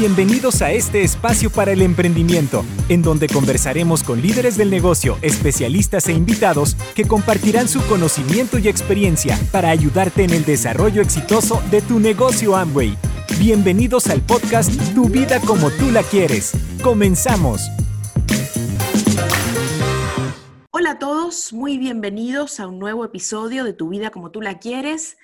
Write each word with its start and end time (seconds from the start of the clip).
Bienvenidos 0.00 0.62
a 0.62 0.72
este 0.72 1.02
espacio 1.02 1.50
para 1.50 1.72
el 1.72 1.82
emprendimiento, 1.82 2.64
en 2.88 3.02
donde 3.02 3.28
conversaremos 3.28 4.02
con 4.02 4.22
líderes 4.22 4.56
del 4.56 4.70
negocio, 4.70 5.18
especialistas 5.20 6.08
e 6.08 6.14
invitados 6.14 6.74
que 6.94 7.04
compartirán 7.04 7.68
su 7.68 7.86
conocimiento 7.86 8.56
y 8.56 8.68
experiencia 8.68 9.38
para 9.52 9.68
ayudarte 9.68 10.24
en 10.24 10.30
el 10.30 10.46
desarrollo 10.46 11.02
exitoso 11.02 11.62
de 11.70 11.82
tu 11.82 12.00
negocio 12.00 12.56
Amway. 12.56 12.96
Bienvenidos 13.38 14.06
al 14.06 14.22
podcast 14.22 14.72
Tu 14.94 15.10
vida 15.10 15.38
como 15.38 15.70
tú 15.70 15.90
la 15.90 16.02
quieres. 16.02 16.52
Comenzamos. 16.82 17.60
Hola 20.70 20.92
a 20.92 20.98
todos, 20.98 21.52
muy 21.52 21.76
bienvenidos 21.76 22.58
a 22.58 22.68
un 22.68 22.78
nuevo 22.78 23.04
episodio 23.04 23.64
de 23.64 23.74
Tu 23.74 23.90
vida 23.90 24.08
como 24.08 24.30
tú 24.30 24.40
la 24.40 24.60
quieres. 24.60 25.18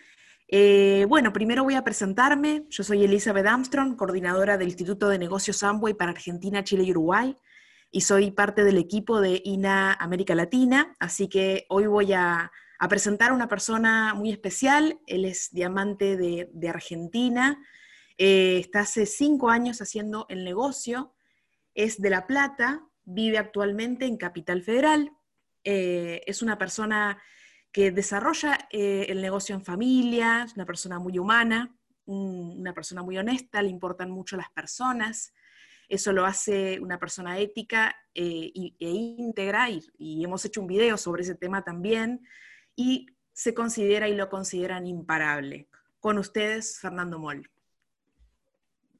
Eh, 0.48 1.06
bueno, 1.08 1.32
primero 1.32 1.64
voy 1.64 1.74
a 1.74 1.82
presentarme. 1.82 2.66
Yo 2.70 2.84
soy 2.84 3.04
Elizabeth 3.04 3.46
Armstrong, 3.46 3.96
coordinadora 3.96 4.56
del 4.56 4.68
Instituto 4.68 5.08
de 5.08 5.18
Negocios 5.18 5.62
Amway 5.62 5.94
para 5.94 6.12
Argentina, 6.12 6.62
Chile 6.62 6.84
y 6.84 6.92
Uruguay, 6.92 7.36
y 7.90 8.02
soy 8.02 8.30
parte 8.30 8.62
del 8.62 8.78
equipo 8.78 9.20
de 9.20 9.42
INA 9.44 9.92
América 9.94 10.34
Latina. 10.34 10.94
Así 11.00 11.28
que 11.28 11.66
hoy 11.68 11.86
voy 11.86 12.12
a, 12.12 12.52
presentar 12.88 13.30
a 13.30 13.34
una 13.34 13.48
persona 13.48 14.14
muy 14.14 14.30
especial. 14.30 15.00
Él 15.06 15.24
es 15.24 15.50
diamante 15.50 16.16
de, 16.16 16.68
Argentina. 16.68 17.60
Eh, 18.18 18.58
está 18.58 18.80
hace 18.80 19.06
cinco 19.06 19.50
años 19.50 19.82
haciendo 19.82 20.26
el 20.28 20.44
negocio. 20.44 21.12
Es 21.74 22.00
de 22.00 22.10
La 22.10 22.26
Plata, 22.26 22.86
vive 23.04 23.38
actualmente 23.38 24.06
en 24.06 24.16
Capital 24.16 24.62
Federal. 24.62 25.10
Eh, 25.64 26.22
es 26.26 26.42
una 26.42 26.56
persona 26.56 27.18
que 27.76 27.90
desarrolla 27.90 28.56
eh, 28.70 29.04
el 29.10 29.20
negocio 29.20 29.54
en 29.54 29.62
familia, 29.62 30.44
es 30.46 30.54
una 30.54 30.64
persona 30.64 30.98
muy 30.98 31.18
humana, 31.18 31.76
una 32.06 32.72
persona 32.72 33.02
muy 33.02 33.18
honesta, 33.18 33.60
le 33.60 33.68
importan 33.68 34.10
mucho 34.10 34.34
las 34.38 34.48
personas, 34.48 35.34
eso 35.86 36.10
lo 36.14 36.24
hace 36.24 36.80
una 36.80 36.98
persona 36.98 37.38
ética 37.38 37.94
eh, 38.14 38.50
e 38.54 38.88
íntegra, 38.88 39.68
y, 39.68 40.24
hemos 40.24 40.42
hecho 40.46 40.62
un 40.62 40.66
video 40.68 40.96
sobre 40.96 41.20
ese 41.20 41.34
tema 41.34 41.64
también, 41.64 42.22
y 42.74 43.08
se 43.34 43.52
considera 43.52 44.08
y 44.08 44.16
lo 44.16 44.30
consideran 44.30 44.86
imparable. 44.86 45.68
Con 46.00 46.16
ustedes, 46.16 46.80
Fernando 46.80 47.18
Moll. 47.18 47.46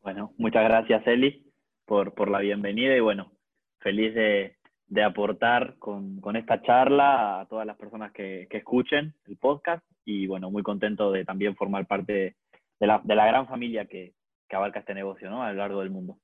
Bueno, 0.03 0.35
muchas 0.37 0.65
gracias, 0.65 1.03
Eli, 1.07 1.51
por, 1.87 2.13
por 2.13 2.29
la 2.29 2.41
bienvenida 2.41 2.95
y 2.95 3.01
bueno, 3.01 3.33
feliz 3.79 4.15
de, 4.15 4.59
de 4.89 5.03
aportar 5.03 5.77
con, 5.79 6.21
esta 6.37 6.63
charla 6.63 7.41
a 7.41 7.47
todas 7.47 7.67
las 7.67 7.77
personas 7.77 8.13
que, 8.13 8.47
escuchen 8.51 9.15
el 9.27 9.37
podcast 9.37 9.85
y 10.05 10.27
bueno, 10.27 10.51
muy 10.51 10.63
contento 10.63 11.11
de 11.11 11.25
también 11.25 11.57
formar 11.57 11.87
parte 11.87 12.37
de 12.79 12.87
la, 12.87 13.01
gran 13.05 13.47
familia 13.49 13.87
que, 13.87 14.15
abarca 14.51 14.79
este 14.79 14.95
negocio 14.95 15.29
¿no? 15.29 15.43
a 15.43 15.51
lo 15.51 15.59
largo 15.59 15.81
del 15.81 15.91
mundo. 15.91 16.19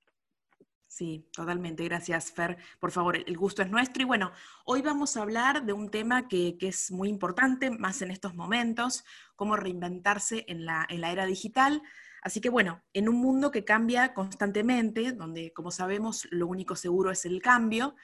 Sí, 0.87 1.27
totalmente. 1.33 1.85
Gracias, 1.85 2.33
Fer. 2.33 2.59
Por 2.79 2.91
favor, 2.91 3.17
el 3.17 3.37
gusto 3.37 3.63
es 3.63 3.71
nuestro. 3.71 4.03
Y 4.03 4.05
bueno, 4.05 4.31
hoy 4.67 4.83
vamos 4.83 5.17
a 5.17 5.23
hablar 5.23 5.65
de 5.65 5.73
un 5.73 5.91
tema 5.91 6.29
que, 6.29 6.57
es 6.61 6.91
muy 6.91 7.09
importante, 7.09 7.71
más 7.71 8.03
en 8.03 8.11
estos 8.11 8.35
momentos, 8.35 9.03
cómo 9.35 9.57
reinventarse 9.57 10.45
en 10.49 10.67
la, 10.67 10.87
en 10.91 11.01
la 11.01 11.11
era 11.11 11.25
digital. 11.25 11.83
Así 12.21 12.43
que 12.43 12.51
bueno, 12.51 12.83
en 12.93 13.09
un 13.09 13.17
mundo 13.17 13.51
que 13.51 13.65
cambia 13.65 14.13
constantemente, 14.13 15.13
donde 15.13 15.53
como 15.55 15.71
sabemos 15.71 16.29
lo 16.31 16.47
único 16.47 16.77
seguro 16.77 17.11
es 17.11 17.25
el 17.25 17.41
cambio, 17.41 17.97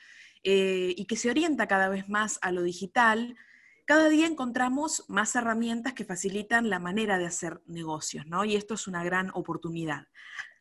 eh, 0.44 0.94
y 0.97 1.06
que 1.06 1.17
se 1.17 1.31
orienta 1.31 1.67
cada 1.67 1.89
vez 1.89 2.08
más 2.08 2.39
a 2.42 2.53
lo 2.53 2.62
digital, 2.62 3.36
cada 3.84 4.08
día 4.08 4.27
encontramos 4.27 5.05
más 5.08 5.34
herramientas 5.34 5.95
que 5.95 6.05
facilitan 6.05 6.70
la 6.70 6.78
manera 6.78 7.19
de 7.19 7.27
hacer 7.27 7.61
negocios, 7.67 8.27
¿no? 8.27 8.45
Y 8.45 8.56
esto 8.56 8.75
es 8.75 8.86
una 8.86 9.03
gran 9.03 9.30
oportunidad. 9.34 10.06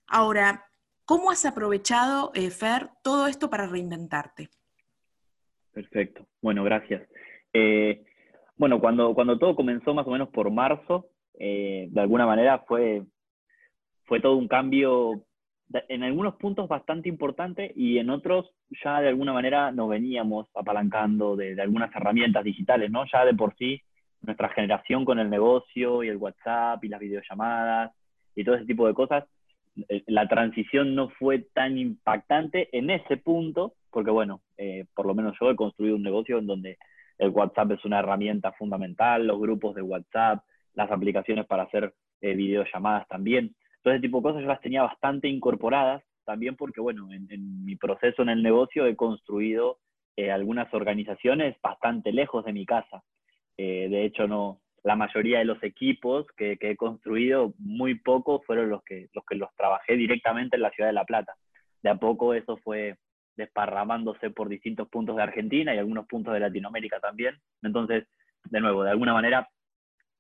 Ahora, 0.08 0.66
¿cómo 1.06 1.32
has 1.32 1.46
aprovechado, 1.46 2.32
eh, 2.34 2.50
Fer, 2.50 2.90
todo 3.04 3.28
esto 3.28 3.50
para 3.50 3.68
reinventarte? 3.68 4.50
Perfecto. 5.74 6.26
Bueno, 6.42 6.64
gracias. 6.64 7.08
Eh, 7.54 8.06
bueno, 8.56 8.80
cuando, 8.80 9.14
cuando 9.14 9.38
todo 9.38 9.56
comenzó 9.56 9.94
más 9.94 10.08
o 10.08 10.12
menos 10.12 10.30
por 10.30 10.50
marzo, 10.50 11.10
de 11.40 11.92
alguna 11.98 12.26
manera 12.26 12.64
fue, 12.68 13.04
fue 14.06 14.20
todo 14.20 14.38
un 14.38 14.48
cambio 14.48 15.27
en 15.90 16.04
algunos 16.04 16.36
puntos 16.36 16.68
bastante 16.68 17.10
importante 17.10 17.72
y 17.76 17.98
en 17.98 18.10
otros 18.10 18.50
ya 18.84 19.02
de 19.02 19.10
alguna 19.10 19.34
manera 19.34 19.72
nos 19.72 19.90
veníamos 19.90 20.48
apalancando 20.56 21.36
de, 21.36 21.60
algunas 21.62 21.94
herramientas 21.94 22.44
digitales, 22.44 22.90
¿no? 22.90 23.06
Ya 23.12 23.26
de 23.26 23.34
por 23.34 23.56
sí, 23.56 23.82
nuestra 24.22 24.50
generación 24.50 25.06
con 25.06 25.20
el 25.20 25.30
negocio 25.30 26.04
y 26.04 26.10
el 26.10 26.18
WhatsApp 26.18 26.84
y 26.84 26.90
las 26.90 27.00
videollamadas 27.00 27.92
y 28.36 28.44
todo 28.44 28.56
ese 28.56 28.66
tipo 28.66 28.88
de 28.88 28.94
cosas, 28.94 29.26
eh, 29.90 30.04
la 30.08 30.28
transición 30.28 30.96
no 30.96 31.10
fue 31.10 31.40
tan 31.54 31.78
impactante 31.78 32.70
en 32.72 32.90
ese 32.90 33.18
punto, 33.18 33.74
porque 33.92 34.12
bueno, 34.12 34.42
eh, 34.58 34.86
por 34.96 35.06
lo 35.06 35.14
menos 35.16 35.36
yo 35.40 35.52
he 35.52 35.56
construido 35.56 35.96
un 35.96 36.04
negocio 36.04 36.38
en 36.38 36.48
donde 36.48 36.78
el 37.18 37.30
WhatsApp 37.30 37.72
es 37.72 37.86
una 37.86 38.00
herramienta 38.00 38.52
fundamental, 38.54 39.26
los 39.26 39.40
grupos 39.40 39.76
de 39.76 39.82
WhatsApp, 39.82 40.44
las 40.76 40.92
aplicaciones 40.92 41.46
para 41.46 41.64
hacer 41.64 41.94
eh, 42.22 42.36
videollamadas 42.36 43.08
también. 43.08 43.56
Todo 43.88 43.94
ese 43.94 44.02
tipo 44.02 44.18
de 44.18 44.24
cosas 44.24 44.42
yo 44.42 44.50
las 44.50 44.60
tenía 44.60 44.84
bastante 44.84 45.30
incorporadas, 45.30 46.04
también 46.26 46.58
porque, 46.58 46.82
bueno, 46.82 47.08
en, 47.14 47.64
mi 47.64 47.78
proceso 47.78 48.22
en 48.22 48.28
el 48.28 48.44
negocio 48.44 48.86
he 48.86 48.98
construido 48.98 49.80
eh, 50.18 50.30
algunas 50.30 50.74
organizaciones 50.74 51.56
bastante 51.62 52.12
lejos 52.12 52.44
de 52.44 52.52
mi 52.52 52.66
casa. 52.66 53.02
Eh, 53.56 53.88
de 53.90 54.04
hecho, 54.04 54.28
no, 54.28 54.60
la 54.84 54.98
mayoría 54.98 55.40
de 55.40 55.46
los 55.46 55.64
equipos 55.64 56.28
que, 56.36 56.58
he 56.60 56.76
construido, 56.76 57.54
muy 57.60 57.96
pocos 57.96 58.46
fueron 58.46 58.70
los 58.70 58.84
que, 58.84 59.08
los 59.14 59.24
que 59.24 59.36
los 59.36 59.56
trabajé 59.56 59.96
directamente 59.96 60.58
en 60.58 60.64
la 60.64 60.72
ciudad 60.72 60.90
de 60.90 60.94
La 60.94 61.06
Plata. 61.06 61.36
De 61.82 61.90
a 61.90 61.96
poco 61.96 62.34
eso 62.34 62.58
fue 62.58 62.98
desparramándose 63.38 64.32
por 64.32 64.50
distintos 64.50 64.90
puntos 64.90 65.16
de 65.16 65.24
Argentina 65.24 65.74
y 65.74 65.78
algunos 65.78 66.08
puntos 66.08 66.34
de 66.34 66.42
Latinoamérica 66.42 67.00
también. 67.00 67.38
Entonces, 67.64 68.04
de 68.44 68.60
nuevo, 68.60 68.84
de 68.84 68.92
alguna 68.92 69.14
manera, 69.14 69.48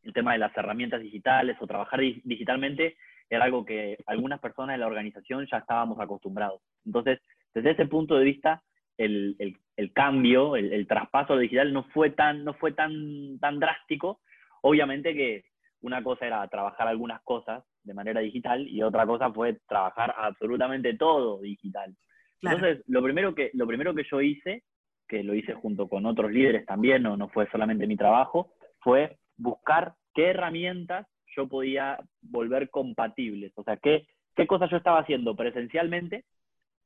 el 0.03 0.13
tema 0.13 0.31
de 0.31 0.39
las 0.39 0.55
herramientas 0.55 1.01
digitales 1.01 1.57
o 1.59 1.67
trabajar 1.67 1.99
digitalmente 1.99 2.95
era 3.29 3.45
algo 3.45 3.65
que 3.65 3.97
algunas 4.05 4.39
personas 4.39 4.75
de 4.75 4.79
la 4.79 4.87
organización 4.87 5.47
ya 5.51 5.57
estábamos 5.57 5.99
acostumbrados. 5.99 6.61
Entonces, 6.85 7.19
desde 7.53 7.71
ese 7.71 7.85
punto 7.85 8.15
de 8.17 8.25
vista, 8.25 8.63
el, 8.97 9.53
cambio, 9.93 10.55
el, 10.55 10.87
traspaso 10.87 11.37
digital 11.37 11.71
no 11.73 11.83
fue 11.85 12.11
tan, 12.11 12.43
no 12.43 12.53
fue 12.53 12.71
tan, 12.71 13.37
tan 13.39 13.59
drástico. 13.59 14.21
Obviamente 14.61 15.13
que 15.13 15.45
una 15.81 16.03
cosa 16.03 16.25
era 16.25 16.47
trabajar 16.47 16.87
algunas 16.87 17.21
cosas 17.23 17.63
de 17.83 17.93
manera 17.93 18.21
digital 18.21 18.67
y 18.67 18.81
otra 18.81 19.05
cosa 19.05 19.31
fue 19.31 19.59
trabajar 19.67 20.13
absolutamente 20.17 20.95
todo 20.95 21.41
digital. 21.41 21.95
Entonces, 22.41 22.83
lo 22.87 23.01
primero, 23.01 23.33
que, 23.33 23.51
lo 23.53 23.65
primero 23.65 23.93
que 23.95 24.03
yo 24.09 24.21
hice, 24.21 24.63
que 25.07 25.23
lo 25.23 25.33
hice 25.33 25.53
junto 25.53 25.87
con 25.87 26.05
otros 26.05 26.31
líderes 26.31 26.65
también, 26.65 27.03
no, 27.03 27.17
no 27.17 27.29
fue 27.29 27.47
solamente 27.49 27.87
mi 27.87 27.95
trabajo, 27.95 28.51
fue 28.79 29.17
buscar 29.37 29.93
qué 30.13 30.27
herramientas 30.27 31.07
yo 31.37 31.47
podía 31.47 31.97
volver 32.21 32.69
compatibles. 32.69 33.53
O 33.55 33.63
sea, 33.63 33.77
qué, 33.77 34.07
qué 34.35 34.47
cosas 34.47 34.69
yo 34.69 34.77
estaba 34.77 34.99
haciendo 34.99 35.35
presencialmente, 35.35 36.25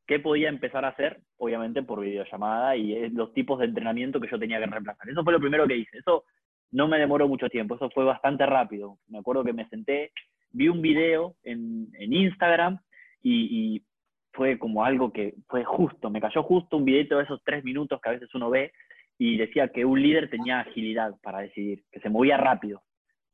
qué 0.05 0.19
podía 0.19 0.49
empezar 0.49 0.85
a 0.85 0.89
hacer, 0.89 1.21
obviamente 1.37 1.81
por 1.81 2.01
videollamada, 2.01 2.75
y 2.75 3.09
los 3.09 3.33
tipos 3.33 3.59
de 3.59 3.65
entrenamiento 3.65 4.19
que 4.19 4.29
yo 4.29 4.37
tenía 4.37 4.59
que 4.59 4.65
reemplazar. 4.65 5.09
Eso 5.09 5.23
fue 5.23 5.33
lo 5.33 5.39
primero 5.39 5.65
que 5.67 5.77
hice. 5.77 5.97
Eso 5.97 6.25
no 6.71 6.87
me 6.87 6.99
demoró 6.99 7.27
mucho 7.27 7.49
tiempo, 7.49 7.75
eso 7.75 7.89
fue 7.89 8.05
bastante 8.05 8.45
rápido. 8.45 8.97
Me 9.07 9.19
acuerdo 9.19 9.43
que 9.43 9.53
me 9.53 9.67
senté, 9.69 10.11
vi 10.51 10.67
un 10.67 10.81
video 10.81 11.35
en, 11.43 11.87
en 11.93 12.13
Instagram 12.13 12.79
y, 13.21 13.75
y, 13.75 13.85
fue 14.33 14.57
como 14.57 14.85
algo 14.85 15.11
que 15.11 15.33
fue 15.49 15.65
justo, 15.65 16.09
me 16.09 16.21
cayó 16.21 16.41
justo 16.43 16.77
un 16.77 16.85
video 16.85 17.17
de 17.17 17.25
esos 17.25 17.41
tres 17.43 17.65
minutos 17.65 17.99
que 17.99 18.07
a 18.07 18.13
veces 18.13 18.33
uno 18.33 18.49
ve 18.49 18.71
y 19.17 19.35
decía 19.35 19.67
que 19.67 19.83
un 19.83 20.01
líder 20.01 20.29
tenía 20.29 20.61
agilidad 20.61 21.15
para 21.21 21.39
decidir, 21.39 21.83
que 21.91 21.99
se 21.99 22.09
movía 22.09 22.37
rápido. 22.37 22.81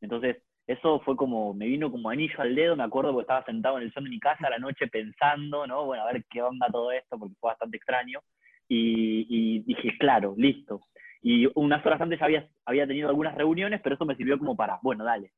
Entonces, 0.01 0.37
eso 0.67 0.99
fue 0.99 1.15
como, 1.15 1.53
me 1.53 1.65
vino 1.65 1.89
como 1.89 2.09
anillo 2.09 2.35
al 2.39 2.53
dedo, 2.53 2.75
me 2.75 2.83
acuerdo 2.83 3.13
porque 3.13 3.23
estaba 3.23 3.45
sentado 3.45 3.77
en 3.77 3.83
el 3.83 3.93
sol 3.93 4.03
de 4.03 4.09
mi 4.09 4.19
casa 4.19 4.47
a 4.47 4.49
la 4.49 4.59
noche 4.59 4.87
pensando, 4.87 5.65
¿no? 5.65 5.85
Bueno, 5.85 6.03
a 6.03 6.11
ver 6.11 6.25
qué 6.29 6.41
onda 6.41 6.67
todo 6.69 6.91
esto, 6.91 7.17
porque 7.17 7.35
fue 7.39 7.51
bastante 7.51 7.77
extraño. 7.77 8.19
Y, 8.67 9.59
dije, 9.59 9.97
claro, 9.97 10.33
listo. 10.37 10.81
Y 11.21 11.47
unas 11.55 11.85
horas 11.85 12.01
antes 12.01 12.21
había, 12.21 12.49
había 12.65 12.85
tenido 12.85 13.07
algunas 13.07 13.35
reuniones, 13.35 13.79
pero 13.81 13.95
eso 13.95 14.05
me 14.05 14.17
sirvió 14.17 14.37
como 14.37 14.57
para, 14.57 14.77
bueno, 14.83 15.05
dale, 15.05 15.31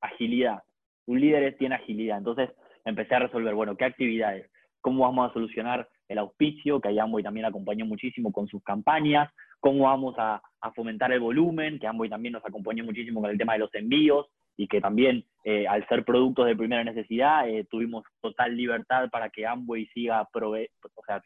agilidad. 0.00 0.62
Un 1.06 1.20
líder 1.20 1.54
tiene 1.58 1.74
agilidad. 1.74 2.16
Entonces 2.16 2.48
empecé 2.86 3.14
a 3.14 3.20
resolver, 3.20 3.54
bueno, 3.54 3.76
¿qué 3.76 3.84
actividades? 3.84 4.50
¿Cómo 4.80 5.04
vamos 5.04 5.30
a 5.30 5.34
solucionar 5.34 5.86
el 6.08 6.16
auspicio, 6.16 6.80
que 6.80 6.88
ahí 6.88 6.98
Amboy 6.98 7.22
también 7.22 7.44
acompañó 7.44 7.84
muchísimo 7.84 8.32
con 8.32 8.48
sus 8.48 8.62
campañas? 8.64 9.30
¿Cómo 9.60 9.84
vamos 9.84 10.14
a, 10.16 10.40
a 10.62 10.72
fomentar 10.72 11.12
el 11.12 11.20
volumen? 11.20 11.78
Que 11.78 11.86
Amboy 11.86 12.08
también 12.08 12.32
nos 12.32 12.44
acompañó 12.44 12.84
muchísimo 12.84 13.20
con 13.20 13.30
el 13.30 13.36
tema 13.38 13.52
de 13.52 13.58
los 13.58 13.74
envíos 13.74 14.28
y 14.56 14.68
que 14.68 14.80
también 14.80 15.24
eh, 15.44 15.66
al 15.66 15.86
ser 15.88 16.04
productos 16.04 16.46
de 16.46 16.56
primera 16.56 16.84
necesidad 16.84 17.48
eh, 17.48 17.64
tuvimos 17.70 18.04
total 18.20 18.56
libertad 18.56 19.10
para 19.10 19.30
que 19.30 19.46
Amway 19.46 19.86
siga 19.86 20.28
o 20.32 21.04
sea, 21.06 21.22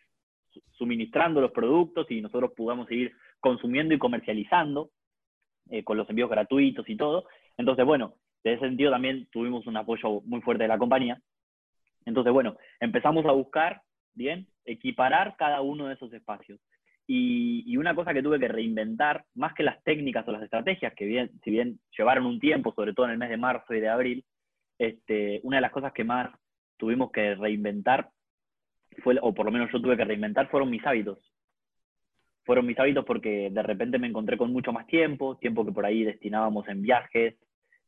suministrando 0.72 1.40
los 1.40 1.52
productos 1.52 2.10
y 2.10 2.20
nosotros 2.20 2.52
podamos 2.56 2.88
seguir 2.88 3.12
consumiendo 3.40 3.94
y 3.94 3.98
comercializando 3.98 4.90
eh, 5.70 5.84
con 5.84 5.96
los 5.96 6.08
envíos 6.08 6.30
gratuitos 6.30 6.88
y 6.88 6.96
todo. 6.96 7.26
Entonces, 7.56 7.84
bueno, 7.84 8.14
de 8.44 8.54
ese 8.54 8.66
sentido 8.66 8.90
también 8.90 9.26
tuvimos 9.32 9.66
un 9.66 9.76
apoyo 9.76 10.20
muy 10.22 10.40
fuerte 10.40 10.64
de 10.64 10.68
la 10.68 10.78
compañía. 10.78 11.20
Entonces, 12.04 12.32
bueno, 12.32 12.56
empezamos 12.80 13.26
a 13.26 13.32
buscar, 13.32 13.82
bien, 14.14 14.46
equiparar 14.64 15.36
cada 15.36 15.60
uno 15.60 15.88
de 15.88 15.94
esos 15.94 16.12
espacios. 16.12 16.60
Y, 17.06 17.76
una 17.76 17.94
cosa 17.94 18.12
que 18.12 18.22
tuve 18.22 18.40
que 18.40 18.48
reinventar, 18.48 19.24
más 19.34 19.54
que 19.54 19.62
las 19.62 19.82
técnicas 19.84 20.26
o 20.26 20.32
las 20.32 20.42
estrategias, 20.42 20.94
que 20.94 21.04
bien, 21.04 21.30
si 21.44 21.50
bien 21.50 21.78
llevaron 21.96 22.26
un 22.26 22.40
tiempo, 22.40 22.72
sobre 22.74 22.94
todo 22.94 23.06
en 23.06 23.12
el 23.12 23.18
mes 23.18 23.28
de 23.28 23.36
marzo 23.36 23.74
y 23.74 23.80
de 23.80 23.88
abril, 23.88 24.24
este, 24.78 25.40
una 25.44 25.58
de 25.58 25.60
las 25.60 25.72
cosas 25.72 25.92
que 25.92 26.04
más 26.04 26.30
tuvimos 26.76 27.12
que 27.12 27.34
reinventar, 27.34 28.10
fue, 29.02 29.16
o 29.20 29.34
por 29.34 29.46
lo 29.46 29.52
menos 29.52 29.70
yo 29.72 29.80
tuve 29.80 29.96
que 29.96 30.04
reinventar, 30.04 30.48
fueron 30.48 30.70
mis 30.70 30.84
hábitos. 30.86 31.18
Fueron 32.44 32.66
mis 32.66 32.78
hábitos 32.78 33.04
porque 33.04 33.50
de 33.50 33.62
repente 33.62 33.98
me 33.98 34.06
encontré 34.06 34.36
con 34.36 34.52
mucho 34.52 34.72
más 34.72 34.86
tiempo, 34.86 35.36
tiempo 35.36 35.64
que 35.64 35.72
por 35.72 35.84
ahí 35.84 36.04
destinábamos 36.04 36.66
en 36.68 36.82
viajes, 36.82 37.34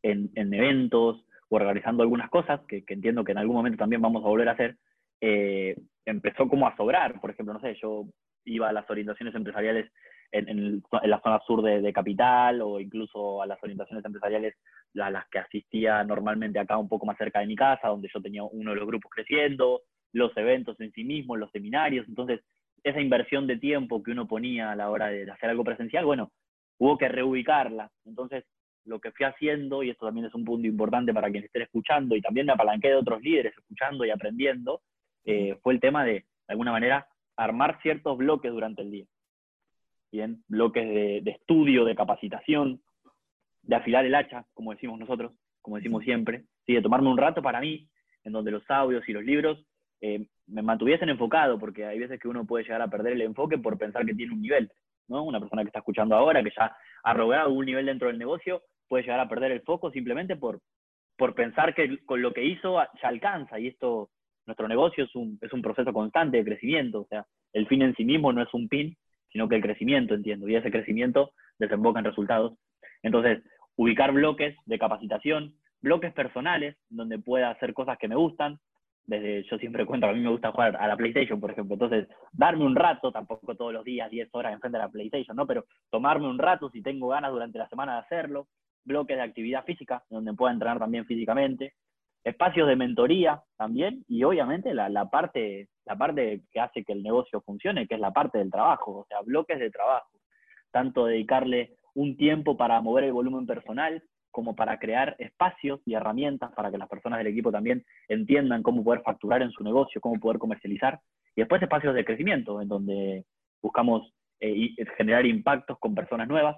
en, 0.03 0.31
eventos 0.35 1.25
o 1.49 1.57
organizando 1.57 2.03
algunas 2.03 2.31
cosas, 2.31 2.61
que, 2.69 2.85
entiendo 2.89 3.25
que 3.25 3.33
en 3.33 3.39
algún 3.39 3.57
momento 3.57 3.79
también 3.79 4.03
vamos 4.03 4.25
a 4.25 4.29
volver 4.29 4.49
a 4.49 4.53
hacer, 4.53 4.77
eh, 5.21 5.77
empezó 6.05 6.49
como 6.49 6.67
a 6.67 6.77
sobrar. 6.77 7.21
Por 7.21 7.31
ejemplo, 7.31 7.55
no 7.55 7.61
sé, 7.61 7.77
yo 7.81 8.07
iba 8.49 8.69
a 8.69 8.73
las 8.73 8.89
orientaciones 8.91 9.35
empresariales 9.35 9.91
en, 10.33 10.83
la 11.05 11.21
zona 11.23 11.41
sur 11.47 11.63
de, 11.63 11.93
Capital 11.93 12.61
o 12.63 12.81
incluso 12.81 13.43
a 13.43 13.47
las 13.47 13.63
orientaciones 13.63 14.05
empresariales 14.05 14.55
a 15.01 15.11
las 15.11 15.27
que 15.29 15.39
asistía 15.39 16.03
normalmente 16.05 16.59
acá 16.59 16.77
un 16.77 16.89
poco 16.89 17.07
más 17.07 17.17
cerca 17.17 17.41
de 17.41 17.47
mi 17.47 17.57
casa, 17.57 17.89
donde 17.89 18.11
yo 18.13 18.21
tenía 18.21 18.43
uno 18.43 18.71
de 18.71 18.77
los 18.77 18.87
grupos 18.87 19.11
creciendo, 19.15 19.83
los 20.13 20.37
eventos 20.37 20.79
en 20.81 20.93
sí 20.93 21.05
mismos, 21.05 21.39
los 21.39 21.51
seminarios. 21.51 22.07
Entonces, 22.09 22.41
esa 22.83 23.01
inversión 23.01 23.47
de 23.47 23.59
tiempo 23.59 24.03
que 24.03 24.13
uno 24.13 24.27
ponía 24.27 24.73
a 24.73 24.77
la 24.77 24.91
hora 24.91 25.09
de 25.09 25.31
hacer 25.31 25.51
algo 25.51 25.65
presencial, 25.65 26.05
bueno, 26.05 26.33
hubo 26.79 26.97
que 26.99 27.09
reubicarla. 27.09 27.91
Entonces, 28.05 28.45
lo 28.85 29.01
que 29.01 29.13
fui 29.13 29.27
haciendo, 29.27 29.83
y 29.83 29.91
esto 29.91 30.07
también 30.07 30.27
es 30.27 30.35
un 30.35 30.45
punto 30.45 30.67
importante 30.67 31.13
para 31.13 31.31
quienes 31.31 31.47
estén 31.47 31.63
escuchando, 31.63 32.17
y 32.17 32.23
también 32.23 32.47
me 32.47 32.53
apalanqué 32.53 32.89
de 32.89 32.97
otros 32.97 33.21
líderes 33.21 33.57
escuchando 33.57 34.05
y 34.05 34.11
aprendiendo, 34.11 34.81
eh, 35.25 35.59
fue 35.63 35.75
el 35.75 35.81
tema 35.81 36.05
de, 36.05 36.13
de 36.13 36.25
alguna 36.49 36.73
manera, 36.73 37.07
armar 37.39 37.81
ciertos 37.81 38.19
bloques 38.19 38.53
durante 38.53 38.83
el 38.83 38.91
día. 38.91 39.07
Bien, 40.11 40.43
bloques 40.49 40.87
de, 40.87 41.31
estudio, 41.31 41.85
de 41.85 41.95
capacitación, 41.95 42.83
de 43.63 43.77
afilar 43.77 44.05
el 44.05 44.15
hacha, 44.15 44.45
como 44.55 44.73
decimos 44.73 44.99
nosotros, 44.99 45.33
como 45.63 45.77
decimos 45.77 46.03
siempre, 46.03 46.45
¿sí? 46.67 46.75
de 46.75 46.83
tomarme 46.83 47.09
un 47.09 47.19
rato 47.19 47.41
para 47.41 47.61
mí, 47.61 47.89
en 48.25 48.33
donde 48.33 48.51
los 48.51 48.69
audios 48.71 49.09
y 49.09 49.13
los 49.13 49.25
libros 49.25 49.65
eh, 50.01 50.27
me 50.47 50.63
mantuviesen 50.63 51.11
enfocado, 51.11 51.59
porque 51.59 51.87
hay 51.87 51.99
veces 51.99 52.19
que 52.19 52.29
uno 52.29 52.45
puede 52.45 52.65
llegar 52.65 52.83
a 52.83 52.89
perder 52.89 53.13
el 53.13 53.23
enfoque 53.23 53.59
por 53.59 53.79
pensar 53.79 54.05
que 54.05 54.15
tiene 54.15 54.33
un 54.33 54.43
nivel, 54.43 54.71
¿no? 55.07 55.23
Una 55.23 55.39
persona 55.39 55.63
que 55.63 55.69
está 55.69 55.81
escuchando 55.81 56.17
ahora, 56.17 56.43
que 56.43 56.53
ya 56.57 56.77
ha 57.03 57.15
logrado 57.15 57.53
un 57.53 57.67
nivel 57.67 57.87
dentro 57.87 58.09
del 58.09 58.19
negocio, 58.19 58.63
puede 58.89 59.05
llegar 59.05 59.21
a 59.21 59.29
perder 59.29 59.53
el 59.53 59.63
foco 59.63 59.91
simplemente 59.93 60.37
por, 60.37 60.61
por 61.17 61.35
pensar 61.35 61.75
que 61.75 61.99
con 62.05 62.23
lo 62.23 62.33
que 62.33 62.45
hizo 62.45 62.81
ya 63.01 63.09
alcanza, 63.09 63.61
y 63.61 63.69
esto, 63.69 64.11
nuestro 64.49 64.67
negocio 64.67 65.05
es 65.05 65.15
un, 65.15 65.39
es 65.43 65.53
un 65.53 65.61
proceso 65.61 65.93
constante 65.93 66.39
de 66.39 66.45
crecimiento, 66.45 67.03
o 67.03 67.07
sea, 67.07 67.27
el 67.53 67.69
fin 67.69 67.83
en 67.83 67.95
sí 67.95 68.05
mismo 68.05 68.33
no 68.33 68.43
es 68.43 68.53
un 68.55 68.67
pin, 68.67 68.97
sino 69.31 69.47
que 69.47 69.57
el 69.57 69.63
crecimiento, 69.63 70.15
entiendo, 70.15 70.49
y 70.49 70.57
ese 70.57 70.71
crecimiento 70.71 71.33
desemboca 71.59 71.99
en 71.99 72.07
resultados. 72.07 72.55
Entonces, 73.03 73.43
ubicar 73.77 74.11
bloques 74.11 74.57
de 74.65 74.79
capacitación, 74.79 75.55
bloques 75.83 76.15
personales, 76.15 76.77
donde 76.89 77.19
pueda 77.19 77.51
hacer 77.51 77.75
cosas 77.75 77.99
que 77.99 78.09
me 78.09 78.17
gustan, 78.17 78.59
desde, 79.05 79.43
yo 79.51 79.59
siempre 79.59 79.85
cuento, 79.85 80.07
a 80.07 80.15
mí 80.15 80.21
me 80.21 80.31
gusta 80.31 80.51
jugar 80.51 80.77
a 80.77 80.89
la 80.89 80.97
PlayStation, 80.97 81.39
por 81.41 81.51
ejemplo, 81.51 81.75
entonces, 81.75 82.09
darme 82.33 82.65
un 82.65 82.75
rato, 82.75 83.13
tampoco 83.13 83.55
todos 83.55 83.73
los 83.73 83.85
días, 83.85 84.11
10 84.11 84.31
horas 84.33 84.55
enfrente 84.55 84.79
de 84.79 84.85
la 84.85 84.91
PlayStation, 84.91 85.37
¿no? 85.37 85.47
Pero 85.47 85.67
tomarme 85.91 86.27
un 86.27 86.39
rato 86.39 86.71
si 86.71 86.81
tengo 86.81 87.09
ganas 87.09 87.33
durante 87.33 87.59
la 87.59 87.69
semana 87.69 87.95
de 87.95 88.01
hacerlo, 88.01 88.49
bloques 88.85 89.17
de 89.17 89.23
actividad 89.23 89.65
física, 89.67 90.03
donde 90.09 90.33
pueda 90.33 90.55
entrenar 90.55 90.79
también 90.79 91.05
físicamente, 91.05 91.75
espacios 92.25 92.69
de 92.69 92.77
mentoría 92.77 93.43
también, 93.57 94.05
y 94.09 94.23
obviamente 94.25 94.75
la, 94.75 95.11
parte, 95.11 95.69
la 95.85 95.97
parte 95.97 96.43
que 96.51 96.61
hace 96.61 96.85
que 96.85 96.93
el 96.93 97.03
negocio 97.03 97.41
funcione, 97.41 97.87
que 97.87 97.95
es 97.95 98.01
la 98.01 98.13
parte 98.13 98.39
del 98.39 98.51
trabajo, 98.51 98.99
o 98.99 99.07
sea, 99.07 99.21
bloques 99.23 99.59
de 99.59 99.71
trabajo, 99.71 100.11
tanto 100.71 101.07
dedicarle 101.07 101.77
un 101.95 102.17
tiempo 102.17 102.57
para 102.57 102.81
mover 102.81 103.05
el 103.05 103.13
volumen 103.13 103.47
personal, 103.47 104.03
como 104.31 104.55
para 104.55 104.79
crear 104.79 105.17
espacios 105.19 105.81
y 105.87 105.95
herramientas 105.95 106.53
para 106.53 106.71
que 106.71 106.79
las 106.79 106.89
personas 106.89 107.19
del 107.19 107.29
equipo 107.29 107.51
también 107.51 107.85
entiendan 108.09 108.63
cómo 108.63 108.85
poder 108.85 109.03
facturar 109.03 109.43
en 109.43 109.51
su 109.51 109.65
negocio, 109.65 110.01
cómo 110.01 110.21
poder 110.21 110.39
comercializar, 110.39 111.01
y 111.35 111.41
después 111.41 111.63
espacios 111.63 111.95
de 111.95 112.05
crecimiento, 112.05 112.61
en 112.61 112.69
donde 112.69 113.25
buscamos 113.63 114.13
eh, 114.41 114.75
generar 114.97 115.27
impactos 115.27 115.79
con 115.79 115.95
personas 115.95 116.29
nuevas, 116.29 116.57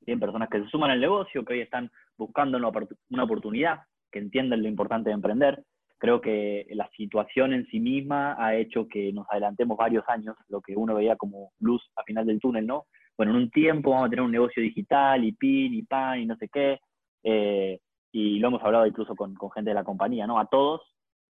bien, 0.00 0.18
personas 0.18 0.48
que 0.48 0.62
se 0.62 0.68
suman 0.68 0.90
al 0.90 1.00
negocio, 1.00 1.44
que 1.44 1.52
hoy 1.54 1.60
están 1.60 1.90
buscando 2.16 2.58
una 2.58 3.24
oportunidad, 3.24 3.80
que 4.10 4.18
entienden 4.18 4.62
lo 4.62 4.68
importante 4.68 5.10
de 5.10 5.14
emprender. 5.14 5.62
Creo 5.98 6.20
que 6.20 6.66
la 6.70 6.88
situación 6.96 7.52
en 7.52 7.66
sí 7.66 7.78
misma 7.78 8.36
ha 8.38 8.54
hecho 8.54 8.88
que 8.88 9.12
nos 9.12 9.26
adelantemos 9.30 9.76
varios 9.76 10.04
años, 10.08 10.36
lo 10.48 10.60
que 10.60 10.74
uno 10.76 10.94
veía 10.94 11.16
como 11.16 11.52
luz 11.60 11.82
a 11.96 12.02
final 12.04 12.26
del 12.26 12.40
túnel, 12.40 12.66
¿no? 12.66 12.86
Bueno, 13.16 13.32
en 13.32 13.38
un 13.38 13.50
tiempo 13.50 13.90
vamos 13.90 14.06
a 14.06 14.10
tener 14.10 14.24
un 14.24 14.32
negocio 14.32 14.62
digital 14.62 15.22
y 15.24 15.32
pin 15.32 15.74
y 15.74 15.82
pan 15.82 16.20
y 16.20 16.26
no 16.26 16.36
sé 16.36 16.48
qué, 16.48 16.80
eh, 17.22 17.78
y 18.12 18.38
lo 18.38 18.48
hemos 18.48 18.62
hablado 18.62 18.86
incluso 18.86 19.14
con, 19.14 19.36
gente 19.54 19.70
de 19.70 19.74
la 19.74 19.84
compañía, 19.84 20.26
¿no? 20.26 20.38
A 20.38 20.46
todos 20.46 20.80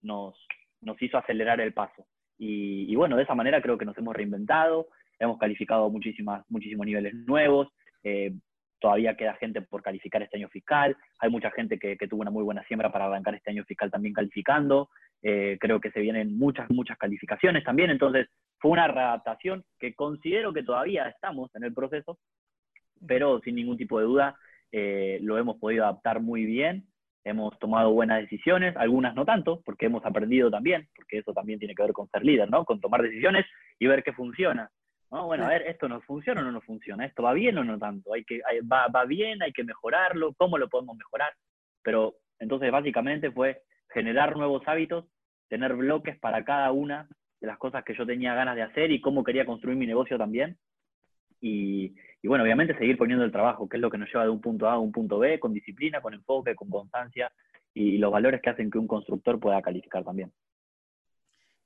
nos, 0.01 0.35
nos 0.81 1.01
hizo 1.01 1.17
acelerar 1.17 1.59
el 1.59 1.73
paso. 1.73 2.05
Y, 2.37 2.91
y, 2.91 2.95
bueno, 2.95 3.17
de 3.17 3.23
esa 3.23 3.35
manera 3.35 3.61
creo 3.61 3.77
que 3.77 3.85
nos 3.85 3.97
hemos 3.97 4.15
reinventado, 4.15 4.87
hemos 5.19 5.37
calificado 5.37 5.89
muchísimas, 5.89 6.43
muchísimos 6.49 6.85
niveles 6.85 7.13
nuevos, 7.13 7.67
eh, 8.03 8.33
todavía 8.81 9.15
queda 9.15 9.35
gente 9.35 9.61
por 9.61 9.81
calificar 9.81 10.21
este 10.21 10.37
año 10.37 10.49
fiscal, 10.49 10.97
hay 11.19 11.29
mucha 11.29 11.51
gente 11.51 11.79
que, 11.79 11.95
tuvo 12.09 12.21
una 12.21 12.31
muy 12.31 12.43
buena 12.43 12.63
siembra 12.63 12.91
para 12.91 13.05
arrancar 13.05 13.35
este 13.35 13.51
año 13.51 13.63
fiscal 13.63 13.89
también 13.89 14.13
calificando, 14.13 14.89
eh, 15.21 15.57
creo 15.61 15.79
que 15.79 15.91
se 15.91 16.01
vienen 16.01 16.37
muchas, 16.37 16.69
muchas 16.69 16.97
calificaciones 16.97 17.63
también, 17.63 17.91
entonces 17.91 18.27
fue 18.57 18.71
una 18.71 18.87
readaptación 18.87 19.63
que 19.79 19.93
considero 19.93 20.51
que 20.51 20.63
todavía 20.63 21.07
estamos 21.07 21.55
en 21.55 21.63
el 21.63 21.73
proceso, 21.73 22.17
pero 23.07 23.39
sin 23.41 23.55
ningún 23.55 23.77
tipo 23.77 23.99
de 23.99 24.05
duda 24.05 24.35
eh, 24.71 25.19
lo 25.21 25.37
hemos 25.37 25.57
podido 25.57 25.83
adaptar 25.83 26.19
muy 26.19 26.45
bien, 26.45 26.87
hemos 27.23 27.57
tomado 27.59 27.91
buenas 27.91 28.21
decisiones, 28.21 28.75
algunas 28.77 29.13
no 29.15 29.25
tanto, 29.25 29.61
porque 29.63 29.85
hemos 29.85 30.03
aprendido 30.05 30.49
también, 30.49 30.89
porque 30.95 31.19
eso 31.19 31.33
también 31.33 31.59
tiene 31.59 31.75
que 31.75 31.83
ver 31.83 31.93
con 31.93 32.09
ser 32.09 32.23
líder, 32.23 32.49
¿no? 32.49 32.65
Con 32.65 32.79
tomar 32.79 33.03
decisiones 33.03 33.45
y 33.79 33.85
ver 33.85 34.03
qué 34.03 34.11
funciona. 34.11 34.71
Bueno, 35.11 35.45
a 35.45 35.49
ver, 35.49 35.63
esto 35.63 35.89
no 35.89 35.99
funciona 36.01 36.39
o 36.39 36.43
no 36.45 36.53
nos 36.53 36.63
funciona, 36.63 37.05
esto 37.05 37.23
va 37.23 37.33
bien 37.33 37.57
o 37.57 37.65
no 37.65 37.77
tanto, 37.77 38.13
hay 38.13 38.23
que, 38.23 38.39
va, 38.61 38.87
va 38.87 39.03
bien, 39.03 39.43
hay 39.43 39.51
que 39.51 39.65
mejorarlo, 39.65 40.33
¿cómo 40.37 40.57
lo 40.57 40.69
podemos 40.69 40.95
mejorar? 40.95 41.33
Pero 41.83 42.15
entonces 42.39 42.71
básicamente 42.71 43.29
fue 43.29 43.61
generar 43.89 44.37
nuevos 44.37 44.65
hábitos, 44.67 45.05
tener 45.49 45.73
bloques 45.75 46.17
para 46.17 46.45
cada 46.45 46.71
una 46.71 47.09
de 47.41 47.47
las 47.47 47.57
cosas 47.57 47.83
que 47.83 47.93
yo 47.93 48.05
tenía 48.05 48.33
ganas 48.35 48.55
de 48.55 48.61
hacer 48.61 48.89
y 48.91 49.01
cómo 49.01 49.25
quería 49.25 49.45
construir 49.45 49.77
mi 49.77 49.85
negocio 49.85 50.17
también. 50.17 50.57
Y, 51.41 51.93
y, 52.21 52.27
bueno, 52.27 52.43
obviamente 52.45 52.77
seguir 52.77 52.97
poniendo 52.97 53.25
el 53.25 53.31
trabajo, 53.31 53.67
que 53.67 53.77
es 53.77 53.81
lo 53.81 53.89
que 53.89 53.97
nos 53.97 54.07
lleva 54.07 54.23
de 54.23 54.29
un 54.29 54.39
punto 54.39 54.69
A 54.69 54.73
a 54.73 54.79
un 54.79 54.93
punto 54.93 55.19
B, 55.19 55.39
con 55.39 55.51
disciplina, 55.51 55.99
con 55.99 56.13
enfoque, 56.13 56.55
con 56.55 56.69
constancia 56.69 57.31
y 57.73 57.97
los 57.97 58.11
valores 58.11 58.41
que 58.41 58.49
hacen 58.49 58.71
que 58.71 58.77
un 58.77 58.87
constructor 58.87 59.39
pueda 59.39 59.61
calificar 59.61 60.05
también. 60.05 60.31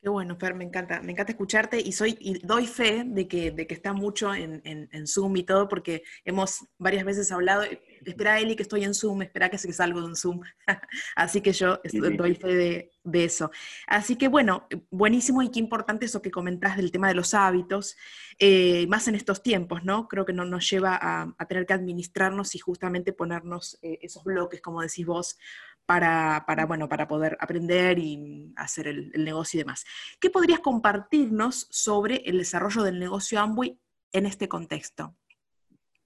Qué 0.05 0.09
bueno, 0.09 0.37
Fer, 0.37 0.53
me 0.53 0.63
encanta, 0.63 1.01
me 1.01 1.13
encanta 1.13 1.31
escucharte 1.31 1.81
y 1.81 1.91
soy 1.91 2.15
y 2.19 2.37
doy 2.45 2.67
fe 2.67 3.03
de 3.07 3.27
que, 3.27 3.49
de 3.49 3.65
que 3.65 3.73
está 3.73 3.91
mucho 3.91 4.35
en, 4.35 4.61
en, 4.63 5.07
Zoom 5.07 5.35
y 5.37 5.41
todo, 5.41 5.67
porque 5.67 6.03
hemos 6.23 6.63
varias 6.77 7.03
veces 7.05 7.31
hablado, 7.31 7.63
espera 8.05 8.39
Eli 8.39 8.55
que 8.55 8.61
estoy 8.61 8.83
en 8.83 8.93
Zoom, 8.93 9.23
espera 9.23 9.49
que, 9.49 9.57
se 9.57 9.73
salgo 9.73 10.05
en 10.05 10.15
Zoom. 10.15 10.41
Así 11.15 11.41
que 11.41 11.53
yo 11.53 11.79
doy 11.91 12.35
fe 12.35 12.55
de, 12.55 12.91
de, 13.03 13.23
eso. 13.23 13.49
Así 13.87 14.15
que 14.15 14.27
bueno, 14.27 14.67
buenísimo 14.91 15.41
y 15.41 15.49
qué 15.49 15.57
importante 15.57 16.05
eso 16.05 16.21
que 16.21 16.29
comentás 16.29 16.77
del 16.77 16.91
tema 16.91 17.07
de 17.07 17.15
los 17.15 17.33
hábitos, 17.33 17.95
eh, 18.37 18.85
más 18.85 19.07
en 19.07 19.15
estos 19.15 19.41
tiempos, 19.41 19.83
¿no? 19.85 20.07
Creo 20.07 20.23
que 20.23 20.33
no, 20.33 20.45
nos 20.45 20.69
lleva 20.69 20.99
a, 21.01 21.33
a 21.35 21.47
tener 21.47 21.65
que 21.65 21.73
administrarnos 21.73 22.53
y 22.53 22.59
justamente 22.59 23.11
ponernos 23.11 23.79
eh, 23.81 23.97
esos 24.03 24.23
bloques, 24.23 24.61
como 24.61 24.83
decís 24.83 25.07
vos, 25.07 25.39
para, 25.85 26.43
para, 26.47 26.65
bueno, 26.65 26.89
para 26.89 27.07
poder 27.07 27.37
aprender 27.39 27.99
y 27.99 28.53
hacer 28.55 28.87
el, 28.87 29.11
negocio 29.23 29.59
y 29.59 29.63
demás. 29.63 29.85
¿Qué 30.19 30.29
podrías 30.29 30.59
compartirnos 30.59 31.67
sobre 31.71 32.17
el 32.25 32.37
desarrollo 32.39 32.83
del 32.83 32.99
negocio 32.99 33.39
Amway 33.39 33.77
en 34.11 34.25
este 34.25 34.47
contexto? 34.47 35.15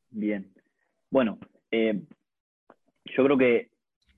Bien. 0.09 0.51
Bueno, 1.09 1.39
eh, 1.71 2.01
yo 3.05 3.23
creo 3.23 3.37
que 3.37 3.71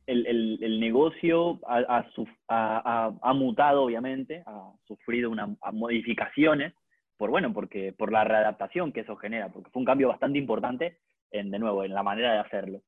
el, 0.08 0.80
negocio 0.80 1.60
ha, 1.68 2.06
ha, 2.48 3.34
mutado, 3.34 3.84
obviamente, 3.84 4.44
ha 4.46 4.72
sufrido 4.86 5.30
unas 5.30 5.50
modificaciones, 5.72 6.74
por, 7.18 7.30
bueno, 7.30 7.54
porque, 7.54 7.94
por 7.94 8.12
la 8.12 8.24
readaptación 8.24 8.92
que 8.92 9.02
eso 9.02 9.16
genera, 9.16 9.50
porque 9.50 9.70
fue 9.70 9.82
un 9.82 9.86
cambio 9.86 10.10
bastante 10.10 10.40
importante, 10.40 10.98
en, 11.32 11.50
de 11.52 11.60
nuevo, 11.60 11.84
en 11.84 11.94
la 11.94 12.04
manera 12.04 12.34
de 12.34 12.40
hacerlo. 12.40 12.82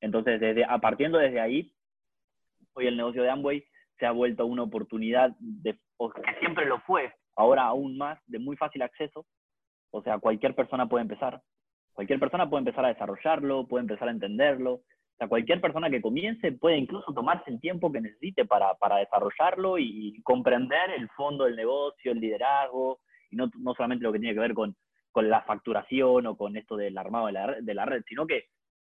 Entonces, 0.00 0.40
desde, 0.40 0.64
a 0.64 0.78
partiendo 0.78 1.18
desde 1.18 1.40
ahí, 1.40 1.72
hoy 2.74 2.86
el 2.86 2.96
negocio 2.96 3.22
de 3.22 3.30
Amway 3.30 3.64
se 3.98 4.06
ha 4.06 4.10
vuelto 4.12 4.46
una 4.46 4.62
oportunidad 4.62 5.30
de, 5.38 5.72
que 5.72 6.38
siempre 6.40 6.66
lo 6.66 6.80
fue, 6.80 7.12
ahora 7.36 7.64
aún 7.64 7.96
más, 7.96 8.18
de 8.26 8.38
muy 8.38 8.56
fácil 8.56 8.82
acceso. 8.82 9.26
O 9.90 10.02
sea, 10.02 10.18
cualquier 10.18 10.54
persona 10.54 10.88
puede 10.88 11.02
empezar. 11.02 11.40
Cualquier 11.92 12.18
persona 12.18 12.50
puede 12.50 12.62
empezar 12.62 12.84
a 12.84 12.88
desarrollarlo, 12.88 13.68
puede 13.68 13.82
empezar 13.82 14.08
a 14.08 14.12
entenderlo. 14.12 14.72
O 14.74 15.16
sea, 15.16 15.28
cualquier 15.28 15.60
persona 15.60 15.88
que 15.88 16.02
comience 16.02 16.50
puede 16.52 16.76
incluso 16.76 17.12
tomarse 17.14 17.48
el 17.50 17.60
tiempo 17.60 17.92
que 17.92 18.00
necesite 18.00 18.44
para, 18.44 18.74
para 18.74 18.96
desarrollarlo 18.96 19.78
y, 19.78 20.20
comprender 20.24 20.90
el 20.90 21.08
fondo 21.10 21.44
del 21.44 21.54
negocio, 21.54 22.10
el 22.10 22.18
liderazgo, 22.18 22.98
y 23.30 23.36
no, 23.36 23.48
no 23.60 23.74
solamente 23.74 24.02
lo 24.02 24.12
que 24.12 24.18
tiene 24.18 24.34
que 24.34 24.40
ver 24.40 24.54
con, 24.54 24.74
con 25.12 25.30
la 25.30 25.42
facturación 25.42 26.26
o 26.26 26.36
con 26.36 26.56
esto 26.56 26.76
del 26.76 26.98
armado 26.98 27.26
de 27.26 27.32
la, 27.32 27.60
de 27.60 27.74
la 27.74 27.84
red, 27.84 28.02
sino 28.08 28.26
que, 28.26 28.46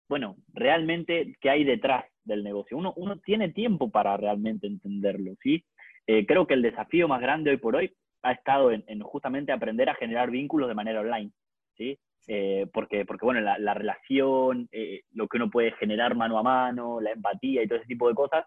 bueno, 0.09 0.37
realmente 0.53 1.35
qué 1.39 1.51
hay 1.51 1.63
detrás 1.63 2.05
del 2.25 2.43
negocio. 2.43 2.77
Uno, 2.77 2.93
uno 2.97 3.17
tiene 3.19 3.49
tiempo 3.49 3.89
para 3.89 4.17
realmente 4.17 4.67
entenderlo, 4.67 5.35
¿sí? 5.41 5.63
Eh, 6.07 6.25
creo 6.25 6.45
que 6.45 6.53
el 6.53 6.61
desafío 6.61 7.07
más 7.07 7.21
grande 7.21 7.51
hoy 7.51 7.57
por 7.57 7.75
hoy 7.75 7.95
ha 8.23 8.31
estado 8.31 8.71
en, 8.71 9.01
justamente 9.01 9.51
aprender 9.51 9.89
a 9.89 9.95
generar 9.95 10.29
vínculos 10.29 10.67
de 10.67 10.75
manera 10.75 11.01
online, 11.01 11.31
¿sí? 11.77 11.97
Eh, 12.27 12.67
porque, 12.73 13.05
porque, 13.05 13.25
bueno, 13.25 13.39
la, 13.41 13.73
relación, 13.73 14.67
eh, 14.71 15.01
lo 15.13 15.27
que 15.27 15.37
uno 15.37 15.49
puede 15.49 15.71
generar 15.73 16.15
mano 16.15 16.39
a 16.39 16.43
mano, 16.43 16.99
la 16.99 17.11
empatía 17.11 17.61
y 17.61 17.67
todo 17.67 17.77
ese 17.77 17.87
tipo 17.87 18.09
de 18.09 18.15
cosas, 18.15 18.45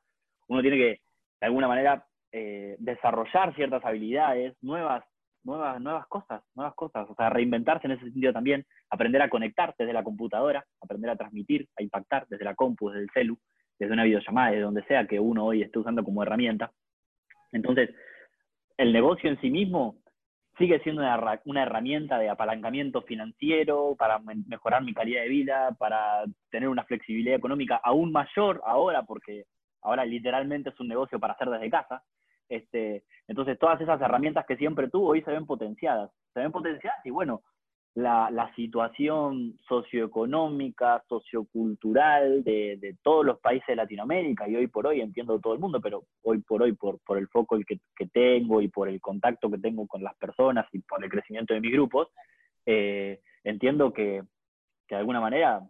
uno 0.49 0.61
tiene 0.63 0.77
que, 0.77 1.01
de 1.41 1.47
alguna 1.47 1.69
manera, 1.69 2.05
desarrollar 2.79 3.55
ciertas 3.55 3.83
habilidades, 3.85 4.55
nuevas, 4.61 5.03
nuevas, 5.45 5.81
nuevas 5.81 6.07
cosas, 6.09 6.43
nuevas 6.55 6.75
cosas, 6.75 7.09
o 7.09 7.15
sea, 7.15 7.31
reinventarse 7.31 7.87
en 7.87 7.93
ese 7.93 8.05
sentido 8.05 8.33
también, 8.33 8.67
aprender 8.91 9.23
a 9.23 9.31
conectar 9.31 9.75
desde 9.79 9.93
la 9.93 10.05
computadora, 10.05 10.65
aprender 10.81 11.11
a 11.11 11.17
transmitir, 11.17 11.67
a 11.77 11.83
impactar 11.83 12.27
desde 12.29 12.45
la 12.45 12.55
compu, 12.55 12.91
desde 12.91 13.05
el 13.05 13.11
celu, 13.15 13.39
desde 13.79 13.93
una 13.93 14.05
videollamada, 14.05 14.51
desde 14.51 14.63
donde 14.63 14.85
sea 14.85 15.07
que 15.07 15.21
uno 15.21 15.45
hoy 15.45 15.63
esté 15.63 15.79
usando 15.79 16.05
como 16.05 16.23
herramienta. 16.23 16.73
Entonces, 17.53 17.91
el 18.77 18.93
negocio 18.93 19.31
en 19.31 19.41
sí 19.41 19.51
mismo 19.51 19.97
sigue 20.59 20.81
siendo 20.81 21.03
una, 21.45 21.63
herramienta 21.63 22.19
de 22.19 22.29
apalancamiento 22.29 23.03
financiero 23.03 23.95
para 23.97 24.19
mejorar 24.19 24.83
mi 24.83 24.93
calidad 24.93 25.23
de 25.23 25.29
vida, 25.29 25.77
para 25.79 26.25
tener 26.51 26.69
una 26.69 26.85
flexibilidad 26.85 27.37
económica 27.37 27.81
aún 27.83 28.11
mayor 28.11 28.61
ahora, 28.67 29.05
porque 29.05 29.45
ahora 29.83 30.05
literalmente 30.05 30.71
es 30.71 30.81
un 30.81 30.89
negocio 30.89 31.21
para 31.21 31.35
hacer 31.35 31.49
desde 31.49 31.71
casa. 31.71 32.03
Este, 32.49 33.05
entonces, 33.29 33.59
todas 33.59 33.81
esas 33.81 34.01
herramientas 34.01 34.47
que 34.47 34.57
siempre 34.57 34.89
tuvo 34.89 35.09
hoy 35.09 35.23
se 35.23 35.31
ven 35.31 35.47
potenciadas. 35.47 36.11
Se 36.35 36.41
ven 36.41 36.51
potenciadas 36.51 37.05
y 37.05 37.11
bueno, 37.11 37.43
la, 37.95 38.53
situación 38.55 39.59
socioeconómica, 39.69 41.03
sociocultural 41.09 42.45
de, 42.45 42.97
todos 43.03 43.25
los 43.25 43.41
países 43.41 43.67
de 43.69 43.77
Latinoamérica, 43.77 44.49
y 44.49 44.57
hoy 44.57 44.67
por 44.69 44.87
hoy 44.87 45.01
entiendo 45.01 45.41
todo 45.41 45.55
el 45.55 45.59
mundo, 45.59 45.81
pero 45.81 46.05
hoy 46.23 46.39
por 46.39 46.63
hoy, 46.63 46.73
por, 46.73 47.01
el 47.19 47.29
foco 47.29 47.59
que, 47.67 48.07
tengo 48.13 48.63
y 48.63 48.69
por 48.69 48.89
el 48.89 49.01
contacto 49.01 49.51
que 49.51 49.59
tengo 49.59 49.87
con 49.87 50.03
las 50.03 50.15
personas 50.17 50.67
y 50.73 50.81
por 50.81 51.03
el 51.03 51.11
crecimiento 51.11 51.55
de 51.55 51.61
mis 51.61 51.73
grupos, 51.73 52.09
eh, 52.67 53.21
entiendo 53.45 53.93
que, 53.93 54.23
de 54.89 54.97
alguna 54.97 55.21
manera 55.21 55.63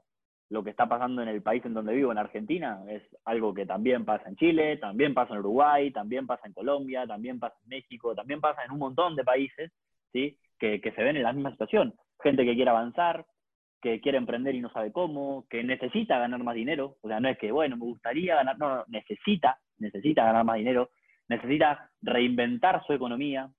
lo 0.50 0.64
que 0.64 0.70
está 0.70 0.88
pasando 0.88 1.20
en 1.20 1.28
el 1.28 1.42
país 1.42 1.62
en 1.66 1.74
donde 1.74 1.92
vivo, 1.92 2.10
en 2.10 2.18
Argentina, 2.18 2.82
es 2.88 3.02
algo 3.26 3.52
que 3.52 3.66
también 3.66 4.06
pasa 4.06 4.28
en 4.28 4.36
Chile, 4.36 4.78
también 4.78 5.12
pasa 5.12 5.34
en 5.34 5.40
Uruguay, 5.40 5.90
también 5.90 6.26
pasa 6.26 6.46
en 6.46 6.54
Colombia, 6.54 7.06
también 7.06 7.38
pasa 7.38 7.56
en 7.64 7.68
México, 7.68 8.14
también 8.14 8.40
pasa 8.40 8.64
en 8.64 8.72
un 8.72 8.78
montón 8.78 9.14
de 9.14 9.24
países, 9.24 9.70
¿sí? 10.10 10.38
Que 10.58 10.80
se 10.80 11.02
ven 11.02 11.16
en 11.16 11.22
la 11.22 11.34
misma 11.34 11.50
situación 11.50 11.94
gente 12.22 12.44
que 12.44 12.54
quiere 12.54 12.70
avanzar, 12.70 13.26
que 13.80 14.00
quiere 14.00 14.18
emprender 14.18 14.54
y 14.54 14.60
no 14.60 14.70
sabe 14.70 14.92
cómo, 14.92 15.46
que 15.48 15.62
necesita 15.62 16.18
ganar 16.18 16.42
más 16.42 16.54
dinero, 16.54 16.96
o 17.00 17.08
sea, 17.08 17.20
no 17.20 17.28
es 17.28 17.38
que, 17.38 17.52
bueno, 17.52 17.76
me 17.76 17.84
gustaría 17.84 18.36
ganar, 18.36 18.58
no, 18.58 18.76
no, 18.76 18.84
necesita, 18.88 19.58
necesita 19.78 20.24
ganar 20.24 20.44
más 20.44 20.56
dinero, 20.56 20.90
necesita 21.28 21.90
reinventar 22.02 22.84
su 22.86 22.92
economía, 22.92 23.50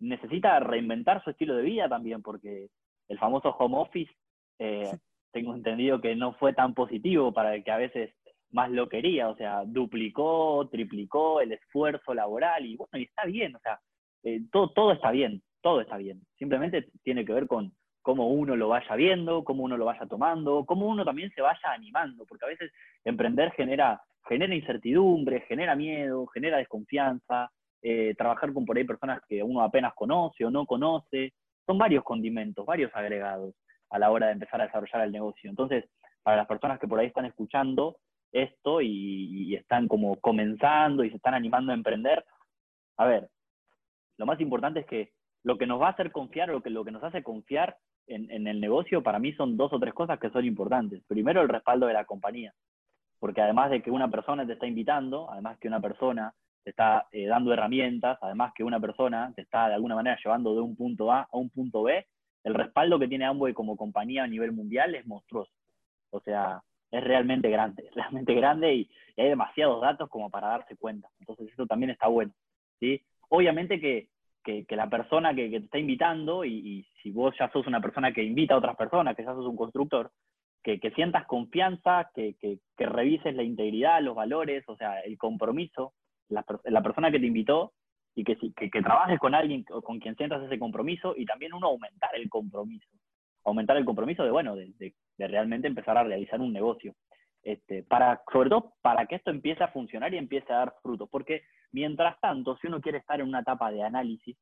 necesita 0.00 0.58
reinventar 0.60 1.22
su 1.22 1.30
estilo 1.30 1.56
de 1.56 1.62
vida 1.62 1.88
también, 1.88 2.22
porque 2.22 2.68
el 3.08 3.18
famoso 3.18 3.50
home 3.50 3.78
office, 3.78 4.12
eh, 4.58 4.90
tengo 5.32 5.54
entendido 5.54 6.00
que 6.00 6.16
no 6.16 6.32
fue 6.34 6.52
tan 6.54 6.74
positivo 6.74 7.32
para 7.32 7.54
el 7.54 7.62
que 7.62 7.70
a 7.70 7.76
veces 7.76 8.14
más 8.50 8.70
lo 8.70 8.88
quería, 8.88 9.28
o 9.28 9.36
sea, 9.36 9.62
duplicó, 9.64 10.68
triplicó 10.70 11.40
el 11.40 11.52
esfuerzo 11.52 12.14
laboral 12.14 12.64
y 12.64 12.76
bueno, 12.76 12.98
y 12.98 13.02
está 13.02 13.26
bien, 13.26 13.54
o 13.54 13.58
sea, 13.60 13.78
eh, 14.24 14.40
todo, 14.50 14.70
todo 14.70 14.92
está 14.92 15.10
bien, 15.10 15.42
todo 15.60 15.80
está 15.80 15.98
bien, 15.98 16.22
simplemente 16.38 16.88
tiene 17.02 17.24
que 17.24 17.34
ver 17.34 17.46
con, 17.46 17.72
cómo 18.08 18.26
uno 18.28 18.56
lo 18.56 18.68
vaya 18.68 18.96
viendo, 18.96 19.44
cómo 19.44 19.64
uno 19.64 19.76
lo 19.76 19.84
vaya 19.84 20.06
tomando, 20.06 20.64
cómo 20.64 20.86
uno 20.86 21.04
también 21.04 21.30
se 21.34 21.42
vaya 21.42 21.60
animando, 21.74 22.24
porque 22.24 22.46
a 22.46 22.48
veces 22.48 22.72
emprender 23.04 23.52
genera, 23.52 24.00
genera 24.26 24.54
incertidumbre, 24.54 25.42
genera 25.42 25.76
miedo, 25.76 26.26
genera 26.28 26.56
desconfianza, 26.56 27.50
eh, 27.82 28.14
trabajar 28.16 28.54
con 28.54 28.64
por 28.64 28.78
ahí 28.78 28.84
personas 28.84 29.20
que 29.28 29.42
uno 29.42 29.60
apenas 29.60 29.92
conoce 29.94 30.42
o 30.46 30.50
no 30.50 30.64
conoce, 30.64 31.34
son 31.66 31.76
varios 31.76 32.02
condimentos, 32.02 32.64
varios 32.64 32.90
agregados 32.94 33.54
a 33.90 33.98
la 33.98 34.10
hora 34.10 34.28
de 34.28 34.32
empezar 34.32 34.62
a 34.62 34.64
desarrollar 34.64 35.02
el 35.02 35.12
negocio. 35.12 35.50
Entonces, 35.50 35.84
para 36.22 36.38
las 36.38 36.46
personas 36.46 36.80
que 36.80 36.88
por 36.88 36.98
ahí 36.98 37.08
están 37.08 37.26
escuchando 37.26 37.98
esto 38.32 38.80
y, 38.80 39.50
y 39.50 39.54
están 39.54 39.86
como 39.86 40.16
comenzando 40.16 41.04
y 41.04 41.10
se 41.10 41.16
están 41.16 41.34
animando 41.34 41.72
a 41.72 41.74
emprender, 41.74 42.24
a 42.96 43.04
ver, 43.04 43.28
lo 44.16 44.24
más 44.24 44.40
importante 44.40 44.80
es 44.80 44.86
que 44.86 45.12
lo 45.42 45.58
que 45.58 45.66
nos 45.66 45.78
va 45.78 45.88
a 45.88 45.90
hacer 45.90 46.10
confiar, 46.10 46.48
lo 46.48 46.62
que, 46.62 46.70
lo 46.70 46.86
que 46.86 46.90
nos 46.90 47.04
hace 47.04 47.22
confiar 47.22 47.76
en, 48.08 48.46
el 48.46 48.60
negocio, 48.60 49.02
para 49.02 49.18
mí 49.18 49.32
son 49.32 49.56
dos 49.56 49.72
o 49.72 49.78
tres 49.78 49.94
cosas 49.94 50.18
que 50.18 50.30
son 50.30 50.44
importantes. 50.44 51.02
Primero, 51.06 51.42
el 51.42 51.48
respaldo 51.48 51.86
de 51.86 51.92
la 51.92 52.04
compañía, 52.04 52.52
porque 53.18 53.40
además 53.40 53.70
de 53.70 53.82
que 53.82 53.90
una 53.90 54.10
persona 54.10 54.46
te 54.46 54.54
está 54.54 54.66
invitando, 54.66 55.30
además 55.30 55.58
que 55.58 55.68
una 55.68 55.80
persona 55.80 56.32
te 56.64 56.70
está 56.70 57.06
eh, 57.12 57.26
dando 57.26 57.52
herramientas, 57.52 58.18
además 58.20 58.52
que 58.54 58.64
una 58.64 58.80
persona 58.80 59.32
te 59.34 59.42
está 59.42 59.68
de 59.68 59.74
alguna 59.74 59.94
manera 59.94 60.18
llevando 60.22 60.54
de 60.54 60.60
un 60.60 60.76
punto 60.76 61.12
A 61.12 61.22
a 61.22 61.36
un 61.36 61.50
punto 61.50 61.82
B, 61.82 62.06
el 62.44 62.54
respaldo 62.54 62.98
que 62.98 63.08
tiene 63.08 63.26
Amway 63.26 63.52
como 63.52 63.76
compañía 63.76 64.24
a 64.24 64.28
nivel 64.28 64.52
mundial 64.52 64.94
es 64.94 65.06
monstruoso. 65.06 65.52
O 66.10 66.20
sea, 66.20 66.62
es 66.90 67.04
realmente 67.04 67.50
grande, 67.50 67.84
es 67.86 67.94
realmente 67.94 68.34
grande 68.34 68.74
y, 68.74 68.90
y, 69.16 69.20
hay 69.20 69.28
demasiados 69.28 69.80
datos 69.80 70.08
como 70.08 70.30
para 70.30 70.48
darse 70.48 70.76
cuenta. 70.76 71.08
Entonces 71.20 71.52
eso 71.52 71.66
también 71.66 71.90
está 71.90 72.08
bueno. 72.08 72.32
¿sí? 72.80 73.02
Obviamente 73.28 73.80
que 73.80 74.08
que, 74.66 74.76
la 74.76 74.88
persona 74.88 75.34
que, 75.34 75.48
te 75.50 75.56
está 75.56 75.78
invitando, 75.78 76.44
y, 76.44 76.86
si 77.02 77.10
vos 77.10 77.34
ya 77.38 77.50
sos 77.50 77.66
una 77.66 77.80
persona 77.80 78.12
que 78.12 78.22
invita 78.22 78.54
a 78.54 78.58
otras 78.58 78.76
personas, 78.76 79.14
que 79.14 79.24
ya 79.24 79.34
sos 79.34 79.46
un 79.46 79.56
constructor, 79.56 80.10
que, 80.62 80.78
sientas 80.94 81.26
confianza, 81.26 82.10
que, 82.14 82.34
revises 82.76 83.34
la 83.34 83.42
integridad, 83.42 84.02
los 84.02 84.14
valores, 84.14 84.64
o 84.68 84.76
sea, 84.76 85.00
el 85.00 85.18
compromiso, 85.18 85.92
la, 86.28 86.42
persona 86.82 87.10
que 87.10 87.20
te 87.20 87.26
invitó, 87.26 87.72
y 88.14 88.24
que, 88.24 88.36
que, 88.36 88.82
trabajes 88.82 89.18
con 89.18 89.34
alguien 89.34 89.64
con 89.64 90.00
quien 90.00 90.16
sientas 90.16 90.42
ese 90.42 90.58
compromiso, 90.58 91.14
y 91.16 91.26
también 91.26 91.52
uno 91.52 91.68
aumentar 91.68 92.10
el 92.14 92.28
compromiso. 92.28 92.88
Aumentar 93.44 93.76
el 93.76 93.84
compromiso 93.84 94.24
de, 94.24 94.30
bueno, 94.30 94.56
de, 94.56 94.72
de 94.78 95.28
realmente 95.28 95.68
empezar 95.68 95.96
a 95.96 96.04
realizar 96.04 96.40
un 96.40 96.52
negocio. 96.52 96.94
Este, 97.42 97.82
para, 97.82 98.20
sobre 98.32 98.50
todo 98.50 98.74
para 98.82 99.06
que 99.06 99.14
esto 99.14 99.30
empiece 99.30 99.62
a 99.62 99.68
funcionar 99.68 100.12
y 100.12 100.18
empiece 100.18 100.52
a 100.52 100.58
dar 100.58 100.74
frutos. 100.82 101.08
Porque 101.10 101.42
mientras 101.72 102.18
tanto, 102.20 102.56
si 102.56 102.66
uno 102.66 102.80
quiere 102.80 102.98
estar 102.98 103.20
en 103.20 103.28
una 103.28 103.40
etapa 103.40 103.70
de 103.70 103.82
análisis, 103.82 104.36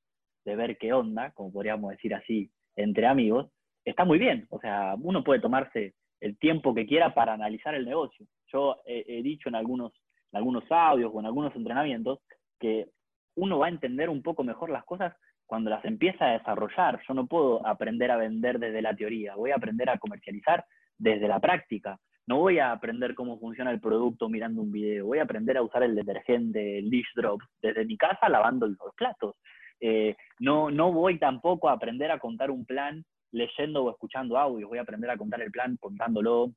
de 0.44 0.56
ver 0.56 0.78
qué 0.78 0.92
onda, 0.92 1.32
como 1.32 1.52
podríamos 1.52 1.90
decir 1.90 2.14
así, 2.14 2.50
entre 2.76 3.06
amigos, 3.06 3.50
está 3.84 4.04
muy 4.04 4.18
bien. 4.18 4.46
O 4.50 4.60
sea, 4.60 4.94
uno 5.00 5.24
puede 5.24 5.40
tomarse 5.40 5.94
el 6.20 6.38
tiempo 6.38 6.74
que 6.74 6.86
quiera 6.86 7.14
para 7.14 7.34
analizar 7.34 7.74
el 7.74 7.84
negocio. 7.84 8.26
Yo 8.52 8.76
he, 8.86 9.22
dicho 9.22 9.48
en 9.48 9.54
algunos, 9.54 9.92
en 10.32 10.38
algunos 10.38 10.64
audios 10.70 11.10
o 11.12 11.20
en 11.20 11.26
algunos 11.26 11.54
entrenamientos 11.56 12.20
que 12.58 12.88
uno 13.34 13.58
va 13.58 13.66
a 13.66 13.70
entender 13.70 14.08
un 14.08 14.22
poco 14.22 14.44
mejor 14.44 14.70
las 14.70 14.84
cosas 14.84 15.14
cuando 15.46 15.70
las 15.70 15.84
empieza 15.84 16.26
a 16.26 16.32
desarrollar. 16.32 17.00
Yo 17.06 17.14
no 17.14 17.26
puedo 17.26 17.66
aprender 17.66 18.10
a 18.10 18.16
vender 18.16 18.58
desde 18.58 18.82
la 18.82 18.94
teoría, 18.94 19.36
voy 19.36 19.50
a 19.50 19.56
aprender 19.56 19.90
a 19.90 19.98
comercializar 19.98 20.64
desde 20.96 21.28
la 21.28 21.40
práctica. 21.40 21.98
No 22.26 22.38
voy 22.38 22.58
a 22.58 22.72
aprender 22.72 23.14
cómo 23.14 23.38
funciona 23.38 23.70
el 23.70 23.80
producto 23.80 24.28
mirando 24.28 24.60
un 24.60 24.72
video, 24.72 25.06
voy 25.06 25.18
a 25.18 25.22
aprender 25.22 25.56
a 25.56 25.62
usar 25.62 25.84
el 25.84 25.94
detergente, 25.94 26.78
el 26.78 26.90
dish 26.90 27.06
drop, 27.14 27.40
desde 27.62 27.84
mi 27.84 27.96
casa 27.96 28.28
lavando 28.28 28.66
los 28.66 28.94
platos. 28.96 29.36
Eh, 29.80 30.16
no, 30.40 30.70
no 30.70 30.92
voy 30.92 31.18
tampoco 31.18 31.68
a 31.68 31.72
aprender 31.72 32.10
a 32.10 32.18
contar 32.18 32.50
un 32.50 32.64
plan 32.64 33.04
leyendo 33.30 33.84
o 33.84 33.90
escuchando 33.90 34.38
audios, 34.38 34.68
voy 34.68 34.78
a 34.78 34.82
aprender 34.82 35.10
a 35.10 35.16
contar 35.16 35.40
el 35.42 35.50
plan 35.50 35.76
contándolo, 35.76 36.52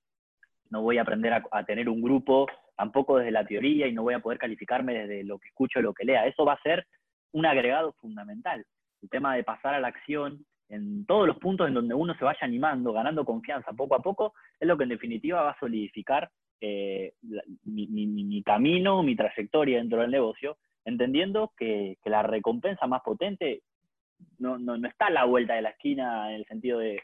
no 0.70 0.82
voy 0.82 0.98
a 0.98 1.02
aprender 1.02 1.34
a, 1.34 1.64
tener 1.66 1.90
un 1.90 2.02
grupo 2.02 2.48
tampoco 2.76 3.18
desde 3.18 3.32
la 3.32 3.46
teoría 3.46 3.88
y 3.88 3.94
no 3.94 4.04
voy 4.04 4.14
a 4.14 4.20
poder 4.20 4.40
calificarme 4.40 4.94
desde 4.94 5.24
lo 5.24 5.38
que 5.38 5.50
escucho 5.50 5.80
o 5.80 5.82
lo 5.82 5.94
que 5.94 6.06
lea. 6.06 6.26
Eso 6.26 6.46
va 6.46 6.54
a 6.54 6.62
ser 6.62 6.88
un 7.32 7.46
agregado 7.46 7.94
fundamental. 7.94 8.66
El 9.02 9.10
tema 9.10 9.36
de 9.36 9.44
pasar 9.44 9.74
a 9.74 9.80
la 9.80 9.90
acción 9.90 10.46
en 10.70 11.06
todos 11.06 11.28
los 11.28 11.38
puntos 11.38 11.68
en 11.68 11.74
donde 11.74 11.96
uno 11.96 12.16
se 12.16 12.24
vaya 12.24 12.40
animando, 12.42 12.94
ganando 12.94 13.26
confianza 13.26 13.74
poco 13.74 13.96
a 13.96 14.02
poco, 14.02 14.34
es 14.60 14.68
lo 14.68 14.78
que 14.78 14.84
en 14.84 14.90
definitiva 14.90 15.42
va 15.42 15.52
a 15.52 15.60
solidificar 15.60 16.30
eh, 16.62 17.14
mi, 17.66 18.44
camino, 18.44 19.02
mi 19.02 19.16
trayectoria 19.16 19.78
dentro 19.78 20.02
del 20.02 20.12
negocio, 20.12 20.58
entendiendo 20.86 21.54
que, 21.58 21.98
la 22.06 22.24
recompensa 22.24 22.86
más 22.88 23.02
potente 23.02 23.64
no, 24.38 24.76
está 24.86 25.08
a 25.08 25.12
la 25.12 25.26
vuelta 25.26 25.56
de 25.56 25.62
la 25.62 25.70
esquina 25.70 26.30
en 26.30 26.36
el 26.36 26.46
sentido 26.46 26.80
de 26.80 27.02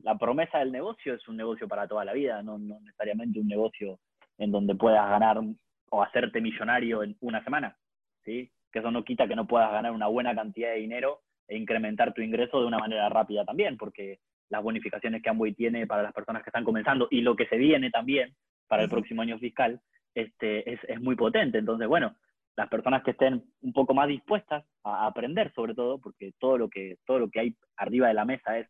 la 0.00 0.16
promesa 0.16 0.58
del 0.58 0.72
negocio 0.72 1.14
es 1.14 1.26
un 1.28 1.36
negocio 1.36 1.66
para 1.66 1.88
toda 1.88 2.04
la 2.04 2.12
vida, 2.12 2.42
no, 2.42 2.56
no 2.58 2.80
necesariamente 2.80 3.40
un 3.40 3.48
negocio 3.48 3.98
en 4.38 4.52
donde 4.52 4.74
puedas 4.76 5.08
ganar 5.08 5.40
o 5.90 6.02
hacerte 6.02 6.40
millonario 6.40 7.02
en 7.02 7.16
una 7.20 7.42
semana, 7.42 7.76
¿sí? 8.24 8.50
que 8.72 8.78
eso 8.78 8.90
no 8.90 9.04
quita 9.04 9.26
que 9.26 9.36
no 9.36 9.46
puedas 9.46 9.72
ganar 9.72 9.92
una 9.92 10.06
buena 10.06 10.34
cantidad 10.34 10.70
de 10.70 10.78
dinero 10.78 11.20
e 11.48 11.56
incrementar 11.56 12.12
tu 12.12 12.20
ingreso 12.20 12.60
de 12.60 12.66
una 12.66 12.78
manera 12.78 13.08
rápida 13.08 13.44
también, 13.44 13.76
porque 13.76 14.20
las 14.50 14.62
bonificaciones 14.62 15.22
que 15.22 15.30
Amway 15.30 15.54
tiene 15.54 15.86
para 15.86 16.02
las 16.02 16.12
personas 16.12 16.42
que 16.42 16.50
están 16.50 16.64
comenzando 16.64 17.08
y 17.10 17.22
lo 17.22 17.34
que 17.36 17.46
se 17.46 17.56
viene 17.56 17.90
también, 17.90 18.34
para 18.66 18.82
el 18.82 18.90
próximo 18.90 19.22
año 19.22 19.38
fiscal, 19.38 19.80
este, 20.14 20.70
es, 20.72 20.80
es 20.88 21.00
muy 21.00 21.16
potente. 21.16 21.58
Entonces, 21.58 21.88
bueno, 21.88 22.14
las 22.58 22.68
personas 22.68 23.02
que 23.02 23.12
estén 23.12 23.44
un 23.62 23.72
poco 23.72 23.94
más 23.94 24.08
dispuestas 24.08 24.64
a 24.82 25.06
aprender 25.06 25.52
sobre 25.54 25.74
todo, 25.74 25.98
porque 25.98 26.32
todo 26.38 26.58
lo 26.58 26.68
que, 26.68 26.96
todo 27.06 27.20
lo 27.20 27.30
que 27.30 27.40
hay 27.40 27.56
arriba 27.76 28.08
de 28.08 28.14
la 28.14 28.24
mesa 28.24 28.58
es 28.58 28.68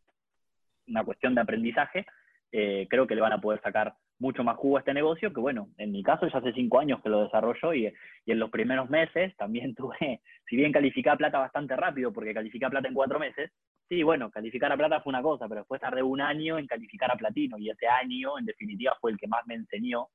una 0.86 1.04
cuestión 1.04 1.34
de 1.34 1.40
aprendizaje, 1.40 2.06
eh, 2.52 2.86
creo 2.88 3.06
que 3.06 3.14
le 3.14 3.20
van 3.20 3.32
a 3.32 3.40
poder 3.40 3.60
sacar 3.62 3.94
mucho 4.18 4.42
más 4.42 4.56
jugo 4.56 4.76
a 4.76 4.80
este 4.80 4.94
negocio, 4.94 5.32
que 5.32 5.40
bueno, 5.40 5.68
en 5.78 5.92
mi 5.92 6.02
caso 6.02 6.26
ya 6.26 6.38
hace 6.38 6.52
cinco 6.52 6.80
años 6.80 7.00
que 7.02 7.08
lo 7.08 7.22
desarrollo 7.24 7.72
y, 7.74 7.86
en 8.26 8.38
los 8.38 8.50
primeros 8.50 8.90
meses 8.90 9.36
también 9.36 9.74
tuve, 9.76 10.20
si 10.48 10.56
bien 10.56 10.72
calificé 10.72 11.10
a 11.10 11.16
plata 11.16 11.38
bastante 11.38 11.76
rápido, 11.76 12.12
porque 12.12 12.34
calificé 12.34 12.64
a 12.66 12.70
plata 12.70 12.88
en 12.88 12.94
cuatro 12.94 13.18
meses, 13.18 13.50
sí, 13.88 14.02
bueno, 14.02 14.30
calificar 14.30 14.72
a 14.72 14.76
plata 14.76 15.00
fue 15.00 15.10
una 15.10 15.22
cosa, 15.22 15.48
pero 15.48 15.60
después 15.60 15.80
tardé 15.80 16.02
un 16.02 16.20
año 16.20 16.58
en 16.58 16.66
calificar 16.66 17.10
a 17.12 17.16
platino 17.16 17.58
y 17.58 17.70
ese 17.70 17.86
año 17.86 18.38
en 18.38 18.44
definitiva 18.44 18.96
fue 19.00 19.12
el 19.12 19.18
que 19.18 19.28
más 19.28 19.46
me 19.46 19.54
enseñó, 19.54 20.08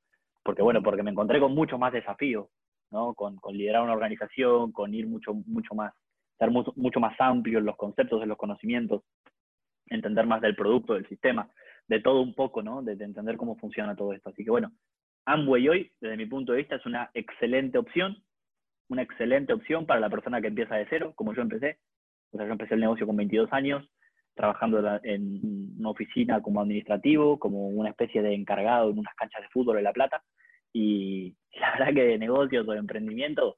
porque 0.43 0.61
bueno, 0.61 0.83
porque 0.83 1.03
me 1.03 1.11
encontré 1.11 1.39
con 1.39 1.55
muchos 1.55 1.79
más 1.79 1.93
desafíos, 1.93 2.47
¿no? 2.91 3.13
Con, 3.13 3.37
con 3.37 3.57
liderar 3.57 3.83
una 3.83 3.93
organización, 3.93 4.71
con 4.71 4.93
ir 4.93 5.07
mucho, 5.07 5.33
mucho 5.33 5.73
más, 5.73 5.93
ser 6.37 6.51
mucho, 6.51 6.73
mucho 6.75 6.99
más 6.99 7.19
amplio 7.19 7.59
en 7.59 7.65
los 7.65 7.77
conceptos, 7.77 8.21
en 8.21 8.29
los 8.29 8.37
conocimientos, 8.37 9.03
entender 9.87 10.25
más 10.27 10.41
del 10.41 10.55
producto, 10.55 10.93
del 10.93 11.07
sistema, 11.07 11.49
de 11.87 11.99
todo 11.99 12.21
un 12.21 12.33
poco, 12.33 12.61
¿no? 12.61 12.81
De, 12.81 12.95
de, 12.95 13.05
entender 13.05 13.37
cómo 13.37 13.55
funciona 13.57 13.95
todo 13.95 14.13
esto. 14.13 14.29
Así 14.29 14.43
que 14.43 14.51
bueno, 14.51 14.71
Amway 15.25 15.69
hoy, 15.69 15.91
desde 16.01 16.17
mi 16.17 16.25
punto 16.25 16.51
de 16.51 16.59
vista, 16.59 16.75
es 16.75 16.85
una 16.85 17.09
excelente 17.13 17.77
opción, 17.77 18.23
una 18.89 19.01
excelente 19.01 19.53
opción 19.53 19.85
para 19.85 19.99
la 19.99 20.09
persona 20.09 20.41
que 20.41 20.47
empieza 20.47 20.75
de 20.75 20.87
cero, 20.89 21.13
como 21.15 21.33
yo 21.33 21.41
empecé. 21.41 21.79
O 22.31 22.37
sea, 22.37 22.45
yo 22.45 22.51
empecé 22.51 22.73
el 22.73 22.81
negocio 22.81 23.05
con 23.05 23.15
22 23.15 23.51
años, 23.53 23.87
trabajando 24.35 24.99
en 25.03 25.75
una 25.79 25.89
oficina 25.89 26.41
como 26.41 26.61
administrativo, 26.61 27.39
como 27.39 27.67
una 27.67 27.89
especie 27.89 28.21
de 28.21 28.33
encargado 28.33 28.89
en 28.89 28.99
unas 28.99 29.13
canchas 29.15 29.41
de 29.41 29.49
fútbol 29.49 29.77
en 29.77 29.83
La 29.83 29.93
Plata. 29.93 30.23
Y 30.73 31.35
la 31.53 31.71
verdad 31.73 31.93
que 31.93 32.03
de 32.03 32.17
negocios 32.17 32.67
o 32.67 32.71
de 32.71 32.79
emprendimiento, 32.79 33.55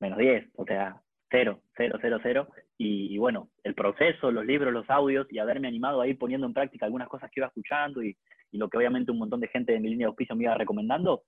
menos 0.00 0.18
10, 0.18 0.50
o 0.56 0.64
sea, 0.64 1.00
cero, 1.30 1.62
cero, 1.76 1.98
cero, 2.00 2.18
cero. 2.22 2.48
Y, 2.82 3.18
bueno, 3.18 3.50
el 3.62 3.74
proceso, 3.74 4.30
los 4.30 4.46
libros, 4.46 4.72
los 4.72 4.88
audios 4.88 5.26
y 5.30 5.38
haberme 5.38 5.68
animado 5.68 6.00
a 6.00 6.06
ir 6.06 6.16
poniendo 6.16 6.46
en 6.46 6.54
práctica 6.54 6.86
algunas 6.86 7.08
cosas 7.08 7.30
que 7.30 7.40
iba 7.40 7.48
escuchando 7.48 8.02
y, 8.02 8.16
y 8.50 8.56
lo 8.56 8.70
que 8.70 8.78
obviamente 8.78 9.12
un 9.12 9.18
montón 9.18 9.40
de 9.40 9.48
gente 9.48 9.72
de 9.72 9.80
mi 9.80 9.90
línea 9.90 10.06
de 10.06 10.08
auspicio 10.08 10.34
me 10.34 10.44
iba 10.44 10.54
recomendando, 10.54 11.24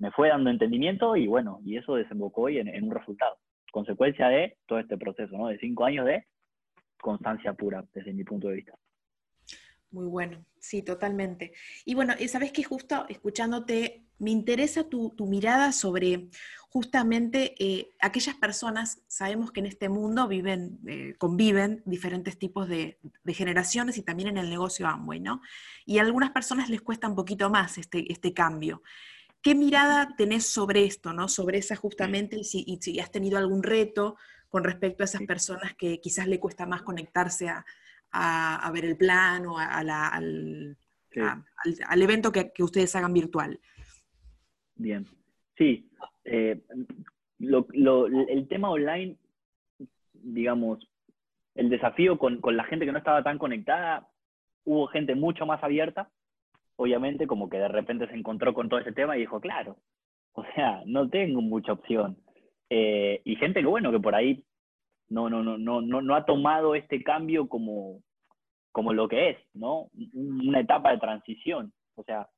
me 0.00 0.10
fue 0.10 0.30
dando 0.30 0.50
entendimiento 0.50 1.14
y 1.14 1.28
bueno, 1.28 1.60
y 1.64 1.76
eso 1.76 1.94
desembocó 1.94 2.42
hoy 2.42 2.58
en 2.58 2.82
un 2.82 2.90
resultado. 2.90 3.36
Consecuencia 3.70 4.26
de 4.26 4.56
todo 4.66 4.80
este 4.80 4.98
proceso, 4.98 5.38
¿no? 5.38 5.46
De 5.46 5.58
cinco 5.58 5.84
años 5.84 6.06
de 6.06 6.24
constancia 7.00 7.52
pura, 7.52 7.84
desde 7.94 8.12
mi 8.12 8.24
punto 8.24 8.48
de 8.48 8.56
vista. 8.56 8.72
Muy 9.90 10.06
bueno, 10.06 10.44
sí, 10.58 10.82
totalmente. 10.82 11.52
Y 11.84 11.94
bueno, 11.94 12.14
sabes 12.28 12.52
que 12.52 12.64
justo 12.64 13.06
escuchándote, 13.08 14.04
me 14.18 14.30
interesa 14.30 14.88
tu, 14.88 15.10
tu 15.10 15.26
mirada 15.26 15.72
sobre 15.72 16.28
justamente 16.68 17.54
eh, 17.58 17.90
aquellas 18.00 18.34
personas, 18.34 19.00
sabemos 19.06 19.52
que 19.52 19.60
en 19.60 19.66
este 19.66 19.88
mundo 19.88 20.26
viven, 20.28 20.78
eh, 20.86 21.14
conviven 21.18 21.82
diferentes 21.86 22.38
tipos 22.38 22.68
de, 22.68 22.98
de, 23.24 23.34
generaciones 23.34 23.96
y 23.98 24.02
también 24.02 24.30
en 24.30 24.38
el 24.38 24.50
negocio 24.50 24.86
Amway, 24.86 25.20
¿no? 25.20 25.40
Y 25.84 25.98
a 25.98 26.02
algunas 26.02 26.30
personas 26.30 26.68
les 26.68 26.82
cuesta 26.82 27.08
un 27.08 27.14
poquito 27.14 27.48
más 27.48 27.78
este, 27.78 28.10
este 28.12 28.34
cambio. 28.34 28.82
¿Qué 29.40 29.54
mirada 29.54 30.14
tenés 30.16 30.46
sobre 30.48 30.84
esto, 30.84 31.12
¿no? 31.12 31.28
Sobre 31.28 31.58
esa 31.58 31.76
justamente, 31.76 32.36
y 32.38 32.44
si, 32.44 32.64
y 32.66 32.78
si 32.82 32.98
has 33.00 33.10
tenido 33.10 33.38
algún 33.38 33.62
reto 33.62 34.16
con 34.48 34.64
respecto 34.64 35.02
a 35.02 35.06
esas 35.06 35.22
personas 35.22 35.74
que 35.76 36.00
quizás 36.00 36.26
le 36.26 36.40
cuesta 36.40 36.66
más 36.66 36.82
conectarse 36.82 37.48
a, 37.48 37.64
a, 38.16 38.66
a 38.66 38.72
ver 38.72 38.84
el 38.84 38.96
plan 38.96 39.46
o 39.46 39.58
a, 39.58 39.66
a 39.66 39.84
la, 39.84 40.08
al, 40.08 40.76
sí. 41.10 41.20
al, 41.20 41.44
al, 41.86 42.02
evento 42.02 42.32
que, 42.32 42.50
que, 42.52 42.62
ustedes 42.62 42.94
hagan 42.96 43.12
virtual. 43.12 43.60
Bien, 44.74 45.06
sí. 45.56 45.90
Eh, 46.24 46.62
lo, 47.38 47.66
lo, 47.72 48.06
el 48.06 48.48
tema 48.48 48.70
online, 48.70 49.16
digamos, 50.14 50.88
el 51.54 51.68
desafío 51.68 52.18
con, 52.18 52.40
con, 52.40 52.56
la 52.56 52.64
gente 52.64 52.86
que 52.86 52.92
no 52.92 52.98
estaba 52.98 53.22
tan 53.22 53.38
conectada, 53.38 54.08
hubo 54.64 54.86
gente 54.88 55.14
mucho 55.14 55.44
más 55.46 55.62
abierta, 55.62 56.10
obviamente, 56.76 57.26
como 57.26 57.48
que 57.48 57.58
de 57.58 57.68
repente 57.68 58.08
se 58.08 58.14
encontró 58.14 58.54
con 58.54 58.68
todo 58.68 58.80
ese 58.80 58.92
tema 58.92 59.16
y 59.16 59.20
dijo, 59.20 59.40
claro, 59.40 59.76
o 60.32 60.44
sea, 60.54 60.82
no 60.86 61.08
tengo 61.08 61.40
mucha 61.42 61.72
opción. 61.72 62.16
Eh, 62.70 63.20
y 63.24 63.36
gente 63.36 63.60
que, 63.60 63.66
bueno, 63.66 63.92
que 63.92 64.00
por 64.00 64.14
ahí 64.14 64.44
no, 65.08 65.30
no, 65.30 65.42
no, 65.42 65.58
no, 65.58 66.02
no, 66.02 66.14
ha 66.14 66.24
tomado 66.24 66.74
este 66.74 67.02
cambio 67.02 67.48
como, 67.48 68.02
como 68.72 68.92
lo 68.92 69.08
que 69.08 69.30
es, 69.30 69.38
¿no? 69.54 69.88
Una 70.12 70.60
etapa 70.60 70.90
de 70.90 70.98
transición. 70.98 71.72
O 71.94 72.02
sea, 72.02 72.28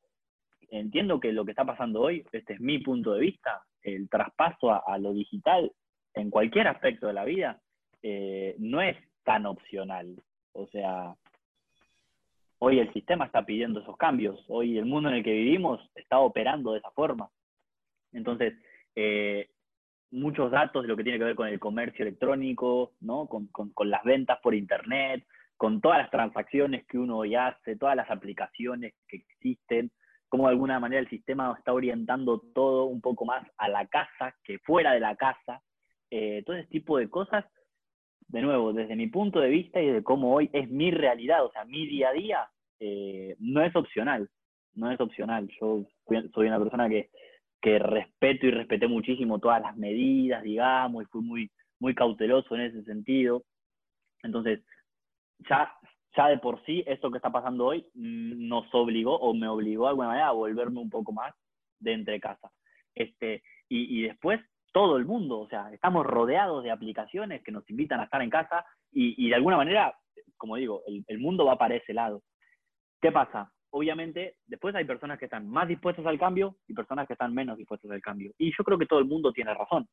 entiendo 0.70 1.20
que 1.20 1.32
lo 1.32 1.44
que 1.44 1.52
está 1.52 1.64
pasando 1.64 2.02
hoy, 2.02 2.24
este 2.32 2.54
es 2.54 2.60
mi 2.60 2.78
punto 2.78 3.14
de 3.14 3.20
vista, 3.20 3.62
el 3.82 4.08
traspaso 4.08 4.70
a, 4.70 4.82
a 4.86 4.98
lo 4.98 5.12
digital 5.12 5.72
en 6.14 6.30
cualquier 6.30 6.68
aspecto 6.68 7.06
de 7.06 7.12
la 7.12 7.24
vida 7.24 7.60
eh, 8.02 8.54
no 8.58 8.80
es 8.80 8.96
tan 9.24 9.46
opcional. 9.46 10.22
O 10.52 10.66
sea, 10.68 11.14
hoy 12.58 12.78
el 12.78 12.92
sistema 12.92 13.26
está 13.26 13.44
pidiendo 13.44 13.80
esos 13.80 13.96
cambios, 13.96 14.44
hoy 14.48 14.78
el 14.78 14.86
mundo 14.86 15.08
en 15.08 15.16
el 15.16 15.24
que 15.24 15.32
vivimos 15.32 15.80
está 15.94 16.18
operando 16.18 16.72
de 16.72 16.78
esa 16.78 16.90
forma. 16.90 17.30
Entonces, 18.12 18.54
eh, 18.94 19.50
muchos 20.10 20.50
datos 20.50 20.82
de 20.82 20.88
lo 20.88 20.96
que 20.96 21.02
tiene 21.02 21.18
que 21.18 21.24
ver 21.24 21.34
con 21.34 21.48
el 21.48 21.58
comercio 21.58 22.04
electrónico, 22.04 22.92
¿no? 23.00 23.26
Con, 23.26 23.46
con, 23.48 23.70
con, 23.70 23.90
las 23.90 24.02
ventas 24.04 24.38
por 24.42 24.54
Internet, 24.54 25.26
con 25.56 25.80
todas 25.80 25.98
las 25.98 26.10
transacciones 26.10 26.86
que 26.86 26.98
uno 26.98 27.18
hoy 27.18 27.34
hace, 27.34 27.76
todas 27.76 27.96
las 27.96 28.10
aplicaciones 28.10 28.94
que 29.06 29.16
existen, 29.16 29.90
cómo 30.28 30.44
de 30.44 30.50
alguna 30.50 30.78
manera 30.78 31.00
el 31.00 31.08
sistema 31.08 31.54
está 31.58 31.72
orientando 31.72 32.40
todo 32.54 32.84
un 32.84 33.00
poco 33.00 33.24
más 33.24 33.46
a 33.56 33.68
la 33.68 33.86
casa 33.86 34.34
que 34.44 34.58
fuera 34.60 34.92
de 34.92 35.00
la 35.00 35.16
casa. 35.16 35.62
Eh, 36.10 36.42
todo 36.46 36.56
ese 36.56 36.68
tipo 36.68 36.98
de 36.98 37.08
cosas, 37.08 37.44
de 38.28 38.42
nuevo, 38.42 38.72
desde 38.72 38.96
mi 38.96 39.08
punto 39.08 39.40
de 39.40 39.48
vista 39.48 39.80
y 39.80 39.90
de 39.90 40.02
cómo 40.02 40.34
hoy 40.34 40.48
es 40.52 40.68
mi 40.70 40.90
realidad, 40.90 41.44
o 41.44 41.50
sea, 41.50 41.64
mi 41.64 41.86
día 41.86 42.10
a 42.10 42.12
día, 42.12 42.48
eh, 42.80 43.36
no 43.38 43.62
es 43.62 43.74
opcional, 43.74 44.28
no 44.74 44.90
es 44.90 45.00
opcional. 45.00 45.48
Yo 45.60 45.84
soy 46.06 46.46
una 46.46 46.58
persona 46.58 46.88
que 46.88 47.10
que 47.60 47.78
respeto 47.78 48.46
y 48.46 48.50
respeté 48.50 48.86
muchísimo 48.86 49.38
todas 49.38 49.60
las 49.60 49.76
medidas, 49.76 50.42
digamos, 50.42 51.02
y 51.02 51.06
fui 51.06 51.22
muy, 51.22 51.50
muy 51.80 51.94
cauteloso 51.94 52.54
en 52.54 52.62
ese 52.62 52.84
sentido. 52.84 53.44
Entonces, 54.22 54.60
ya, 55.48 55.72
ya 56.16 56.28
de 56.28 56.38
por 56.38 56.64
sí, 56.64 56.84
esto 56.86 57.10
que 57.10 57.18
está 57.18 57.30
pasando 57.30 57.66
hoy 57.66 57.86
mm, 57.94 58.48
nos 58.48 58.72
obligó 58.72 59.16
o 59.16 59.34
me 59.34 59.48
obligó 59.48 59.84
de 59.84 59.90
alguna 59.90 60.08
manera 60.08 60.28
a 60.28 60.32
volverme 60.32 60.80
un 60.80 60.90
poco 60.90 61.12
más 61.12 61.34
de 61.80 61.92
entre 61.92 62.20
casa. 62.20 62.50
Este, 62.94 63.42
y, 63.68 63.98
y 63.98 64.02
después, 64.02 64.40
todo 64.72 64.96
el 64.96 65.06
mundo, 65.06 65.40
o 65.40 65.48
sea, 65.48 65.72
estamos 65.72 66.06
rodeados 66.06 66.62
de 66.62 66.70
aplicaciones 66.70 67.42
que 67.42 67.52
nos 67.52 67.68
invitan 67.70 68.00
a 68.00 68.04
estar 68.04 68.22
en 68.22 68.30
casa 68.30 68.64
y, 68.92 69.14
y 69.24 69.28
de 69.28 69.34
alguna 69.34 69.56
manera, 69.56 69.96
como 70.36 70.56
digo, 70.56 70.82
el, 70.86 71.04
el 71.08 71.18
mundo 71.18 71.44
va 71.46 71.56
para 71.56 71.74
ese 71.76 71.94
lado. 71.94 72.22
¿Qué 73.00 73.10
pasa? 73.10 73.50
Obviamente, 73.70 74.36
después 74.46 74.74
hay 74.74 74.84
personas 74.84 75.18
que 75.18 75.26
están 75.26 75.48
más 75.48 75.68
dispuestas 75.68 76.06
al 76.06 76.18
cambio 76.18 76.56
y 76.66 76.74
personas 76.74 77.06
que 77.06 77.14
están 77.14 77.34
menos 77.34 77.56
dispuestas 77.56 77.90
al 77.90 78.00
cambio. 78.00 78.32
Y 78.38 78.52
yo 78.56 78.64
creo 78.64 78.78
que 78.78 78.86
todo 78.86 78.98
el 78.98 79.04
mundo 79.04 79.32
tiene 79.32 79.54
razón. 79.54 79.86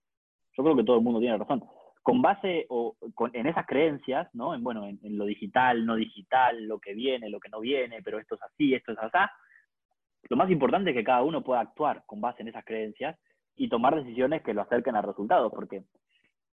Yo 0.58 0.64
creo 0.64 0.76
que 0.76 0.84
todo 0.84 0.98
el 0.98 1.04
mundo 1.04 1.20
tiene 1.20 1.38
razón. 1.38 1.64
Con 2.02 2.22
base 2.22 2.66
o 2.70 2.96
con, 3.14 3.36
en 3.36 3.48
esas 3.48 3.66
creencias, 3.66 4.30
¿no? 4.34 4.54
En, 4.54 4.64
bueno, 4.64 4.86
en, 4.86 5.00
en, 5.04 5.18
lo 5.18 5.26
digital, 5.26 5.86
no 5.86 5.96
digital, 5.96 6.66
lo 6.66 6.80
que 6.80 6.94
viene, 6.94 7.30
lo 7.30 7.40
que 7.40 7.50
no 7.50 7.60
viene, 7.60 8.02
pero 8.04 8.20
esto 8.20 8.36
es 8.36 8.42
así, 8.44 8.74
esto 8.74 8.92
es 8.92 9.00
así. 9.00 9.18
Lo 10.30 10.38
más 10.38 10.50
importante 10.50 10.92
es 10.92 10.96
que 10.96 11.04
cada 11.04 11.24
uno 11.24 11.44
pueda 11.44 11.62
actuar 11.62 12.04
con 12.06 12.22
base 12.22 12.42
en 12.42 12.48
esas 12.48 12.66
creencias 12.66 13.18
y 13.56 13.70
tomar 13.70 13.96
decisiones 13.96 14.44
que 14.44 14.54
lo 14.54 14.62
acerquen 14.62 14.96
a 14.96 15.02
resultados, 15.02 15.52
porque 15.54 15.84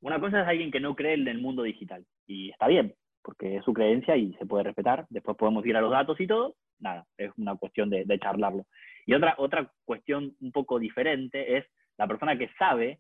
una 0.02 0.20
cosa 0.20 0.42
es 0.42 0.48
alguien 0.48 0.72
que 0.72 0.80
no 0.80 0.96
cree 0.96 1.16
en 1.16 1.28
el 1.28 1.42
mundo 1.42 1.64
digital, 1.64 2.06
y 2.28 2.52
está 2.52 2.68
bien, 2.68 2.94
porque 3.24 3.58
es 3.58 3.66
su 3.66 3.74
creencia 3.74 4.16
y 4.16 4.34
se 4.36 4.46
puede 4.46 4.66
respetar. 4.66 5.06
Después 5.10 5.36
podemos 5.36 5.66
ir 5.66 5.76
a 5.76 5.82
los 5.82 5.92
datos 5.92 6.20
y 6.20 6.28
todo, 6.28 6.56
nada, 6.80 7.06
es 7.18 7.32
una 7.38 7.56
cuestión 7.56 7.90
de, 7.90 8.20
charlarlo. 8.20 8.66
Y 9.06 9.14
otra, 9.14 9.36
otra 9.38 9.72
cuestión 9.86 10.36
un 10.42 10.52
poco 10.52 10.80
diferente 10.80 11.58
es 11.58 11.66
la 11.98 12.08
persona 12.08 12.38
que 12.38 12.50
sabe, 12.58 13.00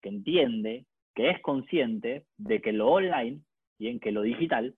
que 0.00 0.08
entiende, 0.08 0.86
que 1.14 1.30
es 1.30 1.40
consciente 1.40 2.24
de 2.36 2.60
que 2.60 2.72
lo 2.72 2.88
online 2.88 3.40
y 3.78 3.88
en 3.88 4.00
que 4.00 4.12
lo 4.12 4.22
digital 4.22 4.74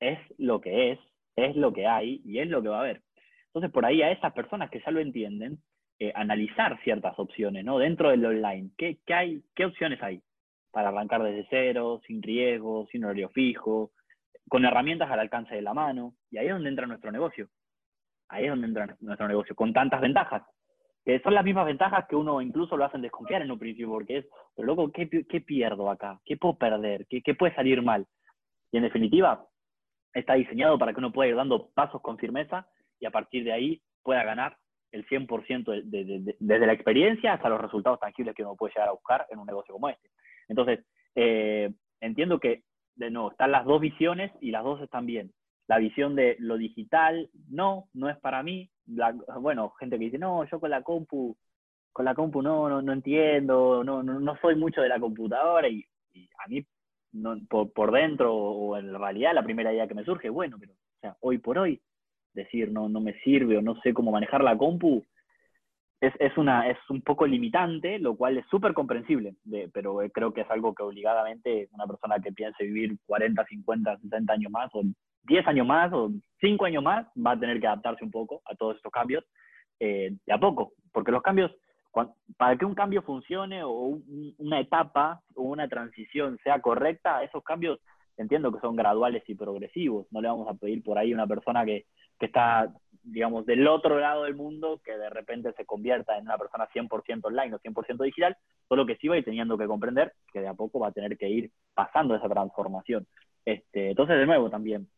es 0.00 0.18
lo 0.38 0.60
que 0.60 0.92
es, 0.92 0.98
es 1.36 1.56
lo 1.56 1.72
que 1.72 1.86
hay 1.86 2.20
y 2.24 2.38
es 2.38 2.48
lo 2.48 2.62
que 2.62 2.68
va 2.68 2.78
a 2.78 2.80
haber. 2.80 3.02
Entonces, 3.46 3.72
por 3.72 3.84
ahí 3.84 4.02
a 4.02 4.10
esas 4.10 4.32
personas 4.32 4.70
que 4.70 4.80
ya 4.80 4.90
lo 4.90 5.00
entienden, 5.00 5.58
eh, 5.98 6.12
analizar 6.14 6.78
ciertas 6.82 7.18
opciones, 7.18 7.64
¿no? 7.64 7.78
Dentro 7.78 8.10
del 8.10 8.24
online, 8.24 8.70
¿qué, 8.76 8.98
¿qué, 9.06 9.14
hay, 9.14 9.42
¿qué 9.54 9.64
opciones 9.64 10.02
hay 10.02 10.20
para 10.70 10.90
arrancar 10.90 11.22
desde 11.22 11.46
cero, 11.48 12.02
sin 12.06 12.22
riesgo, 12.22 12.86
sin 12.92 13.04
horario 13.04 13.30
fijo, 13.30 13.92
con 14.48 14.64
herramientas 14.64 15.10
al 15.10 15.20
alcance 15.20 15.54
de 15.54 15.62
la 15.62 15.74
mano, 15.74 16.14
y 16.30 16.38
ahí 16.38 16.46
es 16.46 16.52
donde 16.52 16.68
entra 16.68 16.86
nuestro 16.86 17.10
negocio. 17.10 17.48
Ahí 18.28 18.44
es 18.44 18.50
donde 18.50 18.66
entra 18.66 18.96
nuestro 19.00 19.28
negocio, 19.28 19.54
con 19.54 19.72
tantas 19.72 20.00
ventajas, 20.00 20.42
que 21.04 21.20
son 21.20 21.34
las 21.34 21.44
mismas 21.44 21.66
ventajas 21.66 22.06
que 22.08 22.16
uno 22.16 22.40
incluso 22.40 22.76
lo 22.76 22.84
hacen 22.84 23.02
desconfiar 23.02 23.42
en 23.42 23.50
un 23.50 23.58
principio, 23.58 23.90
porque 23.90 24.18
es, 24.18 24.26
pero 24.54 24.66
luego, 24.66 24.90
¿qué, 24.90 25.08
qué 25.08 25.40
pierdo 25.40 25.90
acá? 25.90 26.20
¿Qué 26.24 26.36
puedo 26.36 26.56
perder? 26.56 27.06
¿Qué, 27.08 27.22
¿Qué, 27.22 27.34
puede 27.34 27.54
salir 27.54 27.80
mal? 27.82 28.06
Y 28.72 28.78
en 28.78 28.82
definitiva, 28.82 29.46
está 30.12 30.34
diseñado 30.34 30.78
para 30.78 30.92
que 30.92 30.98
uno 30.98 31.12
pueda 31.12 31.28
ir 31.28 31.36
dando 31.36 31.68
pasos 31.70 32.02
con 32.02 32.18
firmeza 32.18 32.66
y 32.98 33.06
a 33.06 33.10
partir 33.10 33.44
de 33.44 33.52
ahí 33.52 33.82
pueda 34.02 34.24
ganar 34.24 34.56
el 34.92 35.06
100% 35.06 35.82
desde 35.84 36.66
la 36.66 36.72
experiencia 36.72 37.34
hasta 37.34 37.48
los 37.48 37.60
resultados 37.60 38.00
tangibles 38.00 38.34
que 38.34 38.42
uno 38.42 38.56
puede 38.56 38.72
llegar 38.74 38.88
a 38.88 38.92
buscar 38.92 39.26
en 39.30 39.38
un 39.38 39.46
negocio 39.46 39.74
como 39.74 39.88
este. 39.88 40.10
Entonces, 40.48 40.84
eh, 41.14 41.72
entiendo 42.00 42.40
que, 42.40 42.62
de 42.96 43.10
nuevo, 43.10 43.30
están 43.30 43.52
las 43.52 43.64
dos 43.64 43.80
visiones 43.80 44.32
y 44.40 44.50
las 44.50 44.64
dos 44.64 44.80
están 44.82 45.06
bien. 45.06 45.32
La 45.68 45.78
visión 45.78 46.14
de 46.14 46.36
lo 46.38 46.56
digital, 46.56 47.28
no, 47.48 47.88
no 47.94 48.08
es 48.08 48.16
para 48.18 48.42
mí. 48.42 48.70
bueno, 49.40 49.70
gente 49.78 49.98
que 49.98 50.06
dice, 50.06 50.18
no, 50.18 50.44
yo 50.44 50.60
con 50.60 50.70
la 50.70 50.82
compu, 50.82 51.36
con 51.92 52.04
la 52.04 52.14
compu 52.14 52.42
no, 52.42 52.68
no, 52.68 52.82
no 52.82 52.92
entiendo, 52.92 53.82
no, 53.84 54.02
no, 54.02 54.20
no, 54.20 54.36
soy 54.40 54.54
mucho 54.56 54.80
de 54.80 54.88
la 54.88 55.00
computadora 55.00 55.68
y, 55.68 55.84
a 56.44 56.48
mí 56.48 56.64
no, 57.12 57.36
por, 57.48 57.72
por, 57.72 57.92
dentro 57.92 58.34
o 58.34 58.76
en 58.76 58.98
realidad 58.98 59.34
la 59.34 59.42
primera 59.42 59.72
idea 59.72 59.86
que 59.86 59.94
me 59.94 60.04
surge, 60.04 60.28
bueno, 60.28 60.56
pero 60.58 60.72
o 60.72 61.00
sea, 61.00 61.16
hoy 61.20 61.38
por 61.38 61.58
hoy 61.58 61.80
decir 62.32 62.70
no, 62.70 62.88
no 62.88 63.00
me 63.00 63.14
sirve 63.20 63.58
o 63.58 63.62
no 63.62 63.80
sé 63.80 63.92
cómo 63.92 64.10
manejar 64.10 64.42
la 64.44 64.56
compu, 64.56 65.04
es, 66.00 66.12
es, 66.18 66.36
una, 66.36 66.68
es 66.68 66.78
un 66.90 67.00
poco 67.00 67.26
limitante, 67.26 67.98
lo 67.98 68.16
cual 68.16 68.36
es 68.38 68.46
súper 68.50 68.74
comprensible, 68.74 69.34
pero 69.72 69.98
creo 70.12 70.32
que 70.32 70.42
es 70.42 70.50
algo 70.50 70.74
que 70.74 70.82
obligadamente 70.82 71.68
una 71.72 71.86
persona 71.86 72.18
que 72.20 72.32
piense 72.32 72.64
vivir 72.64 72.96
40, 73.06 73.44
50, 73.44 73.98
60 73.98 74.32
años 74.32 74.52
más, 74.52 74.70
o 74.74 74.82
10 75.24 75.46
años 75.46 75.66
más, 75.66 75.92
o 75.92 76.10
5 76.40 76.64
años 76.66 76.82
más, 76.82 77.06
va 77.16 77.32
a 77.32 77.40
tener 77.40 77.60
que 77.60 77.66
adaptarse 77.66 78.04
un 78.04 78.10
poco 78.10 78.42
a 78.44 78.54
todos 78.54 78.76
estos 78.76 78.92
cambios, 78.92 79.24
eh, 79.80 80.12
a 80.30 80.38
poco, 80.38 80.72
porque 80.92 81.12
los 81.12 81.22
cambios, 81.22 81.50
para 82.36 82.56
que 82.56 82.66
un 82.66 82.74
cambio 82.74 83.00
funcione 83.00 83.62
o 83.64 83.98
una 84.38 84.60
etapa 84.60 85.22
o 85.34 85.42
una 85.42 85.66
transición 85.66 86.38
sea 86.44 86.60
correcta, 86.60 87.22
esos 87.22 87.42
cambios 87.42 87.80
entiendo 88.18 88.52
que 88.52 88.60
son 88.60 88.76
graduales 88.76 89.22
y 89.28 89.34
progresivos, 89.34 90.06
no 90.10 90.20
le 90.20 90.28
vamos 90.28 90.48
a 90.48 90.54
pedir 90.54 90.82
por 90.82 90.98
ahí 90.98 91.12
a 91.12 91.14
una 91.14 91.26
persona 91.26 91.64
que 91.64 91.86
que 92.18 92.26
está, 92.26 92.72
digamos, 93.06 93.46
del 93.46 93.66
otro 93.68 93.98
lado 93.98 94.24
del 94.24 94.34
mundo, 94.34 94.80
que 94.84 94.96
de 94.96 95.08
repente 95.08 95.52
se 95.56 95.64
convierta 95.64 96.18
en 96.18 96.24
una 96.24 96.36
persona 96.36 96.68
100% 96.68 97.24
online 97.24 97.54
o 97.54 97.58
100% 97.60 98.04
digital, 98.04 98.36
solo 98.68 98.84
que 98.84 98.96
sí 98.96 99.08
va 99.08 99.14
a 99.14 99.18
ir 99.18 99.24
teniendo 99.24 99.56
que 99.56 99.66
comprender 99.66 100.12
que 100.32 100.40
de 100.40 100.48
a 100.48 100.54
poco 100.54 100.80
va 100.80 100.88
a 100.88 100.92
tener 100.92 101.16
que 101.16 101.28
ir 101.28 101.50
pasando 101.74 102.16
esa 102.16 102.28
transformación. 102.28 103.06
Este, 103.44 103.90
entonces, 103.90 104.18
de 104.18 104.26
nuevo, 104.26 104.50
también 104.50 104.88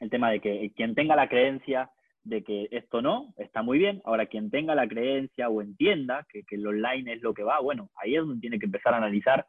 el 0.00 0.10
tema 0.10 0.30
de 0.30 0.40
que 0.40 0.72
quien 0.74 0.94
tenga 0.94 1.14
la 1.14 1.28
creencia 1.28 1.90
de 2.24 2.42
que 2.42 2.68
esto 2.72 3.02
no, 3.02 3.32
está 3.36 3.62
muy 3.62 3.78
bien. 3.78 4.02
Ahora, 4.04 4.26
quien 4.26 4.50
tenga 4.50 4.74
la 4.74 4.88
creencia 4.88 5.48
o 5.48 5.62
entienda 5.62 6.26
que, 6.28 6.42
que 6.42 6.56
el 6.56 6.66
online 6.66 7.12
es 7.12 7.22
lo 7.22 7.34
que 7.34 7.44
va, 7.44 7.60
bueno, 7.60 7.90
ahí 8.02 8.16
es 8.16 8.20
donde 8.20 8.40
tiene 8.40 8.58
que 8.58 8.66
empezar 8.66 8.94
a 8.94 8.96
analizar, 8.96 9.46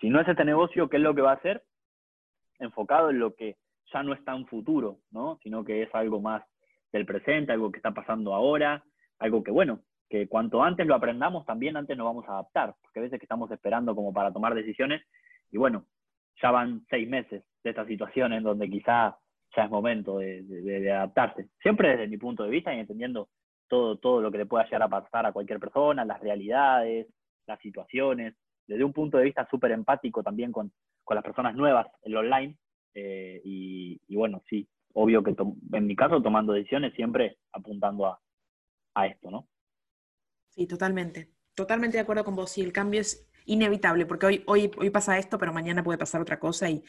si 0.00 0.08
no 0.08 0.20
es 0.20 0.28
este 0.28 0.44
negocio, 0.44 0.88
¿qué 0.88 0.96
es 0.96 1.02
lo 1.02 1.14
que 1.14 1.22
va 1.22 1.32
a 1.32 1.36
hacer? 1.36 1.62
Enfocado 2.58 3.10
en 3.10 3.18
lo 3.18 3.34
que 3.34 3.56
ya 3.92 4.02
no 4.02 4.14
es 4.14 4.24
tan 4.24 4.46
futuro, 4.46 4.98
¿no? 5.10 5.38
Sino 5.42 5.64
que 5.64 5.82
es 5.82 5.94
algo 5.94 6.20
más 6.20 6.42
del 6.92 7.06
presente, 7.06 7.52
algo 7.52 7.70
que 7.70 7.78
está 7.78 7.92
pasando 7.92 8.34
ahora, 8.34 8.84
algo 9.18 9.42
que, 9.42 9.50
bueno, 9.50 9.80
que 10.08 10.26
cuanto 10.28 10.62
antes 10.62 10.86
lo 10.86 10.94
aprendamos, 10.94 11.46
también 11.46 11.76
antes 11.76 11.96
nos 11.96 12.06
vamos 12.06 12.28
a 12.28 12.32
adaptar, 12.32 12.74
porque 12.82 12.98
a 12.98 13.02
veces 13.02 13.18
que 13.18 13.24
estamos 13.24 13.50
esperando 13.50 13.94
como 13.94 14.12
para 14.12 14.32
tomar 14.32 14.54
decisiones, 14.54 15.02
y 15.50 15.58
bueno, 15.58 15.86
ya 16.42 16.50
van 16.50 16.84
seis 16.88 17.08
meses 17.08 17.44
de 17.62 17.70
esta 17.70 17.86
situación 17.86 18.32
en 18.32 18.42
donde 18.42 18.68
quizá 18.68 19.16
ya 19.56 19.64
es 19.64 19.70
momento 19.70 20.18
de, 20.18 20.92
adaptarse. 20.92 21.48
Siempre 21.60 21.90
desde 21.90 22.08
mi 22.08 22.16
punto 22.16 22.44
de 22.44 22.50
vista 22.50 22.74
y 22.74 22.78
entendiendo 22.78 23.28
todo, 23.68 23.98
todo 23.98 24.20
lo 24.20 24.30
que 24.30 24.38
le 24.38 24.46
pueda 24.46 24.64
llegar 24.64 24.82
a 24.82 24.88
pasar 24.88 25.26
a 25.26 25.32
cualquier 25.32 25.60
persona, 25.60 26.04
las 26.04 26.20
realidades, 26.20 27.06
las 27.46 27.60
situaciones, 27.60 28.34
desde 28.66 28.84
un 28.84 28.92
punto 28.92 29.18
de 29.18 29.24
vista 29.24 29.46
súper 29.50 29.72
empático 29.72 30.22
también 30.22 30.52
con, 30.52 30.72
con 31.04 31.14
las 31.16 31.24
personas 31.24 31.54
nuevas, 31.54 31.86
el 32.02 32.16
online, 32.16 32.56
eh, 32.94 33.40
y, 33.44 34.16
bueno, 34.16 34.42
sí, 34.48 34.68
obvio 34.94 35.22
que 35.22 35.34
en 35.72 35.86
mi 35.86 35.96
caso 35.96 36.22
tomando 36.22 36.52
decisiones 36.52 36.94
siempre 36.94 37.38
apuntando 37.52 38.06
a, 38.06 38.20
a 38.94 39.06
esto, 39.06 39.30
¿no? 39.30 39.48
Sí, 40.48 40.66
totalmente. 40.66 41.30
Totalmente 41.54 41.96
de 41.96 42.02
acuerdo 42.02 42.24
con 42.24 42.36
vos. 42.36 42.50
Sí, 42.50 42.62
el 42.62 42.72
cambio 42.72 43.00
es 43.00 43.28
inevitable, 43.46 44.06
porque 44.06 44.26
hoy, 44.26 44.42
hoy, 44.46 44.70
hoy 44.76 44.90
pasa 44.90 45.18
esto, 45.18 45.38
pero 45.38 45.52
mañana 45.52 45.82
puede 45.82 45.98
pasar 45.98 46.20
otra 46.20 46.38
cosa 46.38 46.68
y 46.68 46.82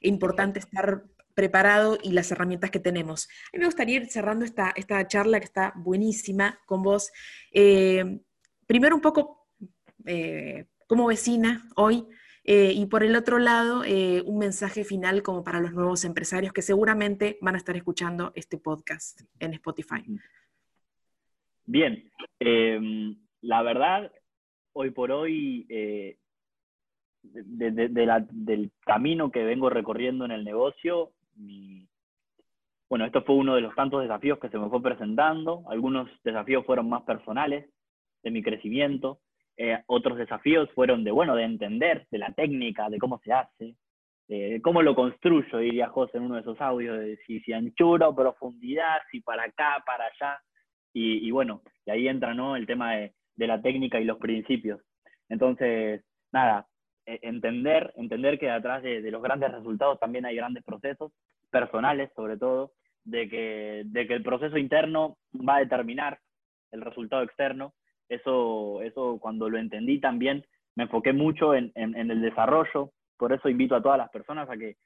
es 0.00 0.08
importante 0.08 0.58
estar 0.58 1.04
preparado 1.34 1.98
y 2.02 2.12
las 2.12 2.30
herramientas 2.30 2.70
que 2.70 2.78
tenemos. 2.78 3.28
A 3.52 3.56
mí 3.56 3.58
me 3.60 3.66
gustaría 3.66 3.96
ir 3.96 4.06
cerrando 4.06 4.44
esta, 4.44 4.72
esta 4.76 5.06
charla 5.06 5.40
que 5.40 5.46
está 5.46 5.72
buenísima 5.76 6.60
con 6.66 6.82
vos. 6.82 7.12
Eh, 7.52 8.20
primero 8.66 8.94
un 8.94 9.02
poco 9.02 9.48
eh, 10.06 10.66
como 10.86 11.06
vecina 11.06 11.68
hoy, 11.76 12.06
eh, 12.44 12.72
y 12.74 12.86
por 12.86 13.02
el 13.02 13.16
otro 13.16 13.38
lado, 13.38 13.84
eh, 13.84 14.22
un 14.26 14.38
mensaje 14.38 14.84
final 14.84 15.22
como 15.22 15.42
para 15.42 15.60
los 15.60 15.72
nuevos 15.72 16.04
empresarios 16.04 16.52
que 16.52 16.60
seguramente 16.60 17.38
van 17.40 17.54
a 17.54 17.58
estar 17.58 17.74
escuchando 17.74 18.32
este 18.34 18.58
podcast 18.58 19.22
en 19.40 19.54
Spotify. 19.54 20.04
Bien, 21.64 22.10
em, 22.38 23.16
la 23.40 23.62
verdad, 23.62 24.12
hoy 24.74 24.90
por 24.90 25.10
hoy, 25.10 25.64
eh, 25.70 26.18
del 27.22 28.70
camino 28.80 29.30
que 29.30 29.42
vengo 29.44 29.70
recorriendo 29.70 30.26
en 30.26 30.30
el 30.30 30.44
negocio, 30.44 31.12
bueno, 32.90 33.06
esto 33.06 33.22
fue 33.22 33.36
uno 33.36 33.54
de 33.54 33.62
los 33.62 33.74
tantos 33.74 34.02
desafíos 34.02 34.38
que 34.38 34.50
se 34.50 34.58
me 34.58 34.68
fue 34.68 34.82
presentando. 34.82 35.64
Algunos 35.68 36.10
desafíos 36.22 36.66
fueron 36.66 36.90
más 36.90 37.02
personales 37.04 37.66
de 38.22 38.30
mi 38.30 38.42
crecimiento, 38.42 39.18
eh, 39.56 39.82
otros 39.86 40.18
desafíos 40.18 40.70
fueron 40.74 41.04
de, 41.04 41.10
bueno, 41.10 41.36
de 41.36 41.44
entender, 41.44 42.06
de 42.10 42.18
la 42.18 42.32
técnica, 42.32 42.88
de 42.88 42.98
cómo 42.98 43.20
se 43.24 43.32
hace, 43.32 43.76
cómo 44.62 44.82
lo 44.82 44.94
construyo, 44.94 45.58
diría 45.58 45.88
José 45.88 46.16
en 46.16 46.24
uno 46.24 46.36
de 46.36 46.40
esos 46.40 46.60
audios, 46.60 46.98
de 46.98 47.18
si, 47.26 47.40
si 47.40 47.52
anchura 47.52 48.08
o 48.08 48.16
profundidad, 48.16 48.98
si 49.10 49.20
para 49.20 49.44
acá, 49.44 49.82
para 49.86 50.06
allá. 50.06 50.40
Y, 50.92 51.30
bueno, 51.30 51.62
y 51.84 51.90
ahí 51.90 52.08
entra 52.08 52.34
¿no? 52.34 52.56
el 52.56 52.66
tema 52.66 52.94
de, 52.94 53.14
de, 53.34 53.46
la 53.46 53.60
técnica 53.60 54.00
y 54.00 54.04
los 54.04 54.18
principios. 54.18 54.80
Entonces, 55.28 56.04
nada, 56.32 56.68
e, 57.04 57.18
entender, 57.22 57.92
entender 57.96 58.38
que 58.38 58.46
detrás 58.46 58.82
de, 58.82 59.02
de, 59.02 59.10
los 59.10 59.22
grandes 59.22 59.50
resultados 59.50 59.98
también 59.98 60.24
hay 60.24 60.36
grandes 60.36 60.62
procesos, 60.62 61.12
personales 61.50 62.10
sobre 62.14 62.36
todo, 62.36 62.72
de 63.04 63.28
que, 63.28 63.82
de 63.86 64.06
que 64.06 64.14
el 64.14 64.22
proceso 64.22 64.56
interno 64.56 65.16
va 65.32 65.56
a 65.56 65.60
determinar 65.60 66.18
el 66.70 66.80
resultado 66.80 67.22
externo 67.22 67.74
eso, 68.08 68.82
eso 68.82 69.18
cuando 69.20 69.48
lo 69.48 69.58
entendí 69.58 70.00
también, 70.00 70.44
me 70.76 70.84
enfoqué 70.84 71.12
mucho 71.12 71.54
en, 71.54 71.72
en, 71.74 72.10
el 72.10 72.20
desarrollo, 72.20 72.90
por 73.16 73.32
eso 73.32 73.48
invito 73.48 73.76
a 73.76 73.82
todas 73.82 73.98
las 73.98 74.10
personas 74.10 74.48
a 74.50 74.56
que, 74.56 74.76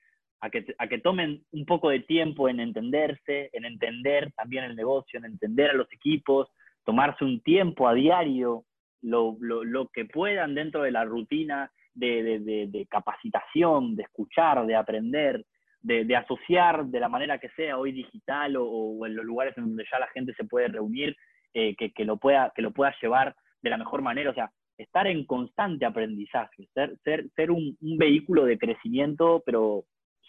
a 0.40 0.50
que, 0.50 0.66
a 0.78 0.86
que 0.86 0.98
tomen 0.98 1.42
un 1.52 1.64
poco 1.64 1.88
de 1.90 2.00
tiempo 2.00 2.48
en 2.48 2.60
entenderse, 2.60 3.50
en 3.52 3.64
entender 3.64 4.32
también 4.32 4.64
el 4.64 4.76
negocio, 4.76 5.18
en 5.18 5.24
entender 5.24 5.70
a 5.70 5.74
los 5.74 5.90
equipos, 5.92 6.48
tomarse 6.84 7.24
un 7.24 7.40
tiempo 7.40 7.88
a 7.88 7.94
diario, 7.94 8.64
lo, 9.02 9.36
lo, 9.40 9.64
lo 9.64 9.88
que 9.88 10.04
puedan 10.04 10.54
dentro 10.54 10.82
de 10.82 10.90
la 10.90 11.04
rutina 11.04 11.70
de, 11.94 12.40
de, 12.40 12.66
de, 12.68 12.86
capacitación, 12.86 13.96
de 13.96 14.04
escuchar, 14.04 14.64
de 14.66 14.76
aprender, 14.76 15.44
de, 15.80 16.16
asociar 16.16 16.86
de 16.86 17.00
la 17.00 17.08
manera 17.08 17.38
que 17.38 17.48
sea, 17.50 17.78
hoy 17.78 17.92
digital 17.92 18.56
o, 18.56 18.64
o, 18.64 19.06
en 19.06 19.16
los 19.16 19.24
lugares 19.24 19.56
en 19.56 19.64
donde 19.64 19.84
ya 19.90 19.98
la 19.98 20.08
gente 20.08 20.32
se 20.34 20.44
puede 20.44 20.68
reunir, 20.68 21.16
eh, 21.54 21.74
que, 21.76 22.04
lo 22.04 22.16
pueda, 22.16 22.52
que 22.54 22.62
lo 22.62 22.72
pueda 22.72 22.94
llevar 23.00 23.34
de 23.62 23.70
la 23.70 23.78
mejor 23.78 24.02
manera. 24.02 24.30
O 24.30 24.34
sea, 24.34 24.50
estar 24.76 25.06
en 25.06 25.24
constante 25.24 25.84
aprendizaje, 25.84 26.68
ser, 26.74 26.96
ser, 27.04 27.28
ser 27.34 27.50
un, 27.50 27.76
vehículo 27.80 28.44
de 28.44 28.58
crecimiento, 28.58 29.42
pero 29.44 29.84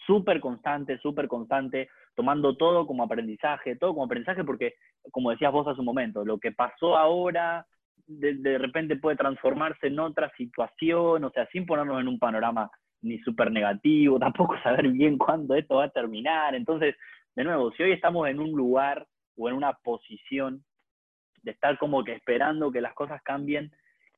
súper 0.06 0.40
constante, 0.40 0.98
súper 0.98 1.28
constante, 1.28 1.88
tomando 2.16 2.56
todo 2.56 2.86
como 2.86 3.04
aprendizaje, 3.04 3.76
todo 3.76 3.92
como 3.92 4.04
aprendizaje, 4.04 4.44
porque, 4.44 4.74
como 5.12 5.30
decías 5.30 5.52
vos 5.52 5.68
hace 5.68 5.80
un 5.80 5.86
momento, 5.86 6.24
lo 6.24 6.38
que 6.38 6.52
pasó 6.52 6.96
ahora 6.96 7.64
de, 8.06 8.34
de 8.34 8.58
repente 8.58 8.96
puede 8.96 9.16
transformarse 9.16 9.86
en 9.86 10.00
otra 10.00 10.32
situación, 10.36 11.22
o 11.22 11.30
sea, 11.30 11.46
sin 11.52 11.64
ponernos 11.64 12.00
en 12.00 12.08
un 12.08 12.18
panorama 12.18 12.70
ni 13.02 13.18
súper 13.20 13.50
negativo, 13.50 14.18
tampoco 14.18 14.56
saber 14.62 14.88
bien 14.88 15.18
cuándo 15.18 15.54
esto 15.54 15.76
va 15.76 15.84
a 15.84 15.90
terminar. 15.90 16.54
Entonces, 16.54 16.96
de 17.36 17.44
nuevo, 17.44 17.70
si 17.72 17.82
hoy 17.82 17.92
estamos 17.92 18.28
en 18.28 18.40
un 18.40 18.52
lugar 18.52 19.06
o 19.36 19.48
en 19.48 19.54
una 19.54 19.72
posición 19.72 20.64
de 21.42 21.52
estar 21.52 21.78
como 21.78 22.04
que 22.04 22.12
esperando 22.12 22.70
que 22.70 22.80
las 22.80 22.94
cosas 22.94 23.22
cambien, 23.22 23.70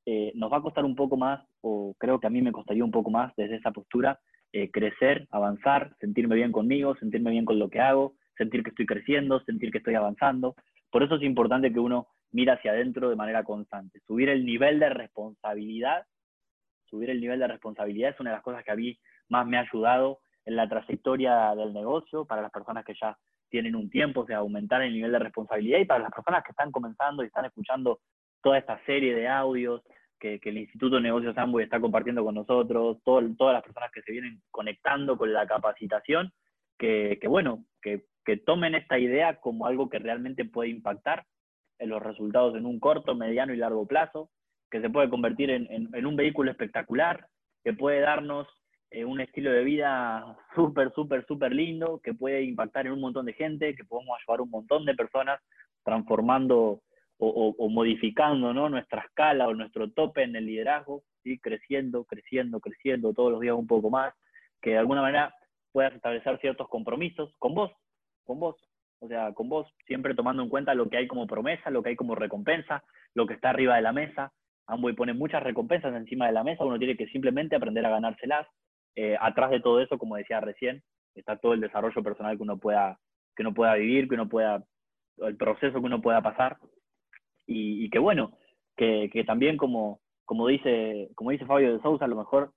eh, 0.04 0.32
nos 0.34 0.52
va 0.52 0.58
a 0.58 0.62
costar 0.62 0.84
un 0.84 0.96
poco 0.96 1.16
más, 1.16 1.44
o 1.60 1.94
creo 1.98 2.18
que 2.18 2.26
a 2.26 2.30
mí 2.30 2.42
me 2.42 2.52
costaría 2.52 2.84
un 2.84 2.90
poco 2.90 3.10
más 3.10 3.32
desde 3.36 3.56
esa 3.56 3.70
postura, 3.70 4.18
eh, 4.52 4.70
crecer, 4.70 5.26
avanzar, 5.30 5.96
sentirme 6.00 6.34
bien 6.34 6.52
conmigo, 6.52 6.96
sentirme 6.96 7.30
bien 7.30 7.44
con 7.44 7.58
lo 7.58 7.70
que 7.70 7.80
hago, 7.80 8.14
sentir 8.36 8.62
que 8.62 8.70
estoy 8.70 8.86
creciendo, 8.86 9.40
sentir 9.44 9.70
que 9.70 9.78
estoy 9.78 9.94
avanzando. 9.94 10.56
Por 10.90 11.02
eso 11.02 11.16
es 11.16 11.22
importante 11.22 11.72
que 11.72 11.80
uno 11.80 12.08
mire 12.32 12.52
hacia 12.52 12.72
adentro 12.72 13.08
de 13.08 13.16
manera 13.16 13.44
constante. 13.44 14.00
Subir 14.06 14.28
el 14.28 14.44
nivel 14.44 14.80
de 14.80 14.90
responsabilidad, 14.90 16.04
subir 16.86 17.10
el 17.10 17.20
nivel 17.20 17.38
de 17.38 17.48
responsabilidad 17.48 18.10
es 18.10 18.20
una 18.20 18.30
de 18.30 18.36
las 18.36 18.42
cosas 18.42 18.64
que 18.64 18.72
a 18.72 18.76
mí 18.76 18.98
más 19.28 19.46
me 19.46 19.56
ha 19.56 19.60
ayudado 19.60 20.18
en 20.44 20.56
la 20.56 20.68
trayectoria 20.68 21.54
del 21.54 21.72
negocio, 21.72 22.24
para 22.24 22.42
las 22.42 22.50
personas 22.50 22.84
que 22.84 22.94
ya 23.00 23.16
tienen 23.48 23.76
un 23.76 23.90
tiempo, 23.90 24.20
o 24.20 24.26
sea, 24.26 24.38
aumentar 24.38 24.82
el 24.82 24.92
nivel 24.92 25.12
de 25.12 25.18
responsabilidad 25.18 25.78
y 25.78 25.84
para 25.84 26.04
las 26.04 26.12
personas 26.12 26.42
que 26.42 26.52
están 26.52 26.72
comenzando 26.72 27.22
y 27.22 27.26
están 27.26 27.44
escuchando 27.44 28.00
toda 28.42 28.58
esta 28.58 28.82
serie 28.84 29.14
de 29.14 29.28
audios 29.28 29.82
que, 30.22 30.40
el 30.42 30.58
Instituto 30.58 30.96
de 30.96 31.02
Negocios 31.02 31.36
Amway 31.36 31.64
está 31.64 31.80
compartiendo 31.80 32.24
con 32.24 32.36
nosotros, 32.36 32.98
todas 33.04 33.54
las 33.54 33.62
personas 33.62 33.90
que 33.92 34.02
se 34.02 34.12
vienen 34.12 34.40
conectando 34.50 35.18
con 35.18 35.32
la 35.32 35.46
capacitación, 35.46 36.32
que, 36.78 37.18
bueno, 37.28 37.64
que, 37.80 38.04
tomen 38.46 38.76
esta 38.76 38.98
idea 38.98 39.40
como 39.40 39.66
algo 39.66 39.90
que 39.90 39.98
realmente 39.98 40.44
puede 40.44 40.70
impactar 40.70 41.26
en 41.78 41.88
los 41.88 42.00
resultados 42.00 42.54
en 42.56 42.66
un 42.66 42.78
corto, 42.78 43.16
mediano 43.16 43.52
y 43.52 43.56
largo 43.56 43.86
plazo, 43.86 44.30
que 44.70 44.80
se 44.80 44.88
puede 44.88 45.10
convertir 45.10 45.50
en, 45.50 46.06
un 46.06 46.16
vehículo 46.16 46.52
espectacular, 46.52 47.26
que 47.64 47.72
puede 47.72 48.00
darnos 48.00 48.46
eh, 48.92 49.04
un 49.04 49.20
estilo 49.20 49.50
de 49.50 49.64
vida 49.64 50.36
súper, 50.54 50.92
súper, 50.94 51.26
súper 51.26 51.52
lindo, 51.52 52.00
que 52.02 52.14
puede 52.14 52.42
impactar 52.42 52.86
en 52.86 52.92
un 52.92 53.00
montón 53.00 53.26
de 53.26 53.32
gente, 53.32 53.74
que 53.74 53.84
podemos 53.84 54.16
ayudar 54.18 54.40
a 54.40 54.42
un 54.42 54.50
montón 54.50 54.84
de 54.84 54.94
personas 54.94 55.40
transformando 55.82 56.82
o, 57.24 57.68
modificando 57.68 58.52
¿no? 58.52 58.68
nuestra 58.68 59.02
escala 59.02 59.46
o 59.46 59.54
nuestro 59.54 59.88
tope 59.92 60.24
en 60.24 60.34
el 60.34 60.44
liderazgo, 60.44 61.04
¿sí? 61.22 61.38
creciendo, 61.38 62.04
creciendo, 62.04 62.58
creciendo 62.58 63.14
todos 63.14 63.30
los 63.30 63.40
días 63.40 63.54
un 63.54 63.68
poco 63.68 63.90
más, 63.90 64.12
que 64.60 64.70
de 64.70 64.78
alguna 64.78 65.02
manera 65.02 65.32
puedas 65.70 65.94
establecer 65.94 66.38
ciertos 66.40 66.68
compromisos 66.68 67.32
con 67.38 67.54
vos, 67.54 67.70
con 68.24 68.40
vos, 68.40 68.56
o 68.98 69.08
sea, 69.08 69.32
con 69.32 69.48
vos, 69.48 69.68
siempre 69.86 70.14
tomando 70.14 70.42
en 70.42 70.48
cuenta 70.48 70.74
lo 70.74 70.88
que 70.88 70.96
hay 70.96 71.06
como 71.06 71.26
promesa, 71.26 71.70
lo 71.70 71.82
que 71.82 71.90
hay 71.90 71.96
como 71.96 72.14
recompensa, 72.14 72.82
lo 73.14 73.26
que 73.26 73.34
está 73.34 73.50
arriba 73.50 73.76
de 73.76 73.82
la 73.82 73.92
mesa. 73.92 74.32
Amway 74.66 74.94
pone 74.94 75.12
muchas 75.12 75.42
recompensas 75.42 75.94
encima 75.94 76.26
de 76.26 76.32
la 76.32 76.44
mesa, 76.44 76.64
uno 76.64 76.78
tiene 76.78 76.96
que 76.96 77.06
simplemente 77.08 77.56
aprender 77.56 77.84
a 77.84 77.90
ganárselas. 77.90 78.46
Eh, 78.94 79.16
atrás 79.20 79.50
de 79.50 79.60
todo 79.60 79.80
eso, 79.80 79.98
como 79.98 80.16
decía 80.16 80.40
recién, 80.40 80.82
está 81.14 81.36
todo 81.36 81.54
el 81.54 81.60
desarrollo 81.60 82.02
personal 82.02 82.36
que 82.36 82.42
uno 82.42 82.58
pueda, 82.58 82.98
que 83.36 83.42
uno 83.42 83.54
pueda 83.54 83.74
vivir, 83.74 84.08
que 84.08 84.14
uno 84.14 84.28
pueda, 84.28 84.64
el 85.18 85.36
proceso 85.36 85.80
que 85.80 85.86
uno 85.86 86.00
pueda 86.00 86.20
pasar. 86.20 86.58
Y, 87.46 87.90
que 87.90 87.98
bueno, 87.98 88.32
que, 88.76 89.10
que, 89.12 89.24
también 89.24 89.56
como, 89.56 90.00
como, 90.24 90.46
dice, 90.46 91.10
como 91.14 91.30
dice 91.30 91.44
Fabio 91.44 91.74
de 91.74 91.82
Sousa, 91.82 92.06
lo 92.06 92.16
mejor, 92.16 92.52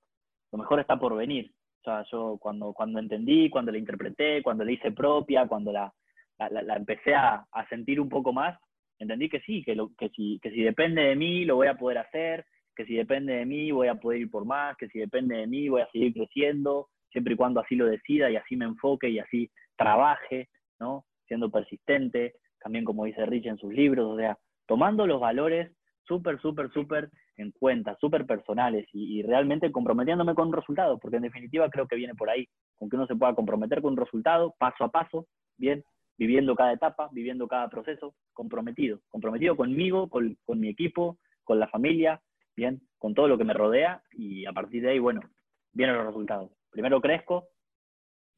lo 0.51 0.59
mejor 0.59 0.79
está 0.79 0.97
por 0.97 1.15
venir. 1.15 1.51
O 1.81 1.83
sea, 1.83 2.05
yo 2.11 2.37
cuando, 2.39 2.73
cuando 2.73 2.99
entendí, 2.99 3.49
cuando 3.49 3.71
la 3.71 3.77
interpreté, 3.77 4.41
cuando 4.41 4.63
la 4.63 4.71
hice 4.71 4.91
propia, 4.91 5.47
cuando 5.47 5.71
la, 5.71 5.93
la, 6.37 6.75
empecé 6.75 7.13
a, 7.13 7.45
sentir 7.69 7.99
un 7.99 8.09
poco 8.09 8.31
más, 8.31 8.57
entendí 8.99 9.27
que 9.27 9.41
sí, 9.41 9.63
que, 9.63 9.75
lo, 9.75 9.91
que, 9.97 10.09
si, 10.09 10.39
que 10.41 10.51
si 10.51 10.61
depende 10.61 11.01
de 11.01 11.15
mí 11.15 11.45
lo 11.45 11.55
voy 11.55 11.67
a 11.67 11.77
poder 11.77 11.97
hacer, 11.99 12.45
que 12.75 12.85
si 12.85 12.95
depende 12.95 13.33
de 13.33 13.45
mí 13.45 13.71
voy 13.71 13.87
a 13.87 13.95
poder 13.95 14.21
ir 14.21 14.29
por 14.29 14.45
más, 14.45 14.75
que 14.77 14.87
si 14.89 14.99
depende 14.99 15.37
de 15.37 15.47
mí 15.47 15.69
voy 15.69 15.81
a 15.81 15.91
seguir 15.91 16.13
creciendo, 16.13 16.89
siempre 17.11 17.33
y 17.33 17.37
cuando 17.37 17.61
así 17.61 17.75
lo 17.75 17.85
decida 17.85 18.29
y 18.29 18.35
así 18.35 18.55
me 18.55 18.65
enfoque 18.65 19.09
y 19.09 19.19
así 19.19 19.49
trabaje, 19.77 20.49
¿no? 20.79 21.05
Siendo 21.27 21.49
persistente, 21.49 22.35
también 22.59 22.85
como 22.85 23.05
dice 23.05 23.25
Rich 23.25 23.45
en 23.45 23.57
sus 23.57 23.73
libros, 23.73 24.13
o 24.13 24.17
sea, 24.17 24.37
tomando 24.67 25.07
los 25.07 25.19
valores 25.19 25.71
súper, 26.07 26.39
súper, 26.41 26.71
súper 26.71 27.09
en 27.37 27.51
cuenta, 27.51 27.97
súper 27.99 28.25
personales 28.25 28.87
y, 28.93 29.21
realmente 29.23 29.71
comprometiéndome 29.71 30.35
con 30.35 30.47
un 30.47 30.53
resultado, 30.53 30.97
porque 30.97 31.17
en 31.17 31.23
definitiva 31.23 31.69
creo 31.69 31.87
que 31.87 31.95
viene 31.95 32.15
por 32.15 32.29
ahí, 32.29 32.47
con 32.75 32.89
que 32.89 32.95
uno 32.95 33.07
se 33.07 33.15
pueda 33.15 33.35
comprometer 33.35 33.81
con 33.81 33.93
un 33.93 33.97
resultado 33.97 34.55
paso 34.57 34.85
a 34.85 34.89
paso, 34.89 35.27
bien, 35.57 35.83
viviendo 36.17 36.55
cada 36.55 36.73
etapa, 36.73 37.09
viviendo 37.11 37.47
cada 37.47 37.69
proceso, 37.69 38.15
comprometido, 38.33 38.99
comprometido 39.09 39.55
conmigo, 39.55 40.09
con, 40.09 40.37
mi 40.47 40.69
equipo, 40.69 41.17
con 41.43 41.59
la 41.59 41.67
familia, 41.67 42.21
bien, 42.55 42.81
con 42.97 43.13
todo 43.13 43.27
lo 43.27 43.37
que 43.37 43.43
me 43.43 43.53
rodea 43.53 44.01
y 44.11 44.45
a 44.45 44.53
partir 44.53 44.81
de 44.81 44.91
ahí, 44.91 44.99
bueno, 44.99 45.21
vienen 45.73 45.95
los 45.95 46.05
resultados. 46.05 46.51
Primero 46.71 47.01
crezco, 47.01 47.47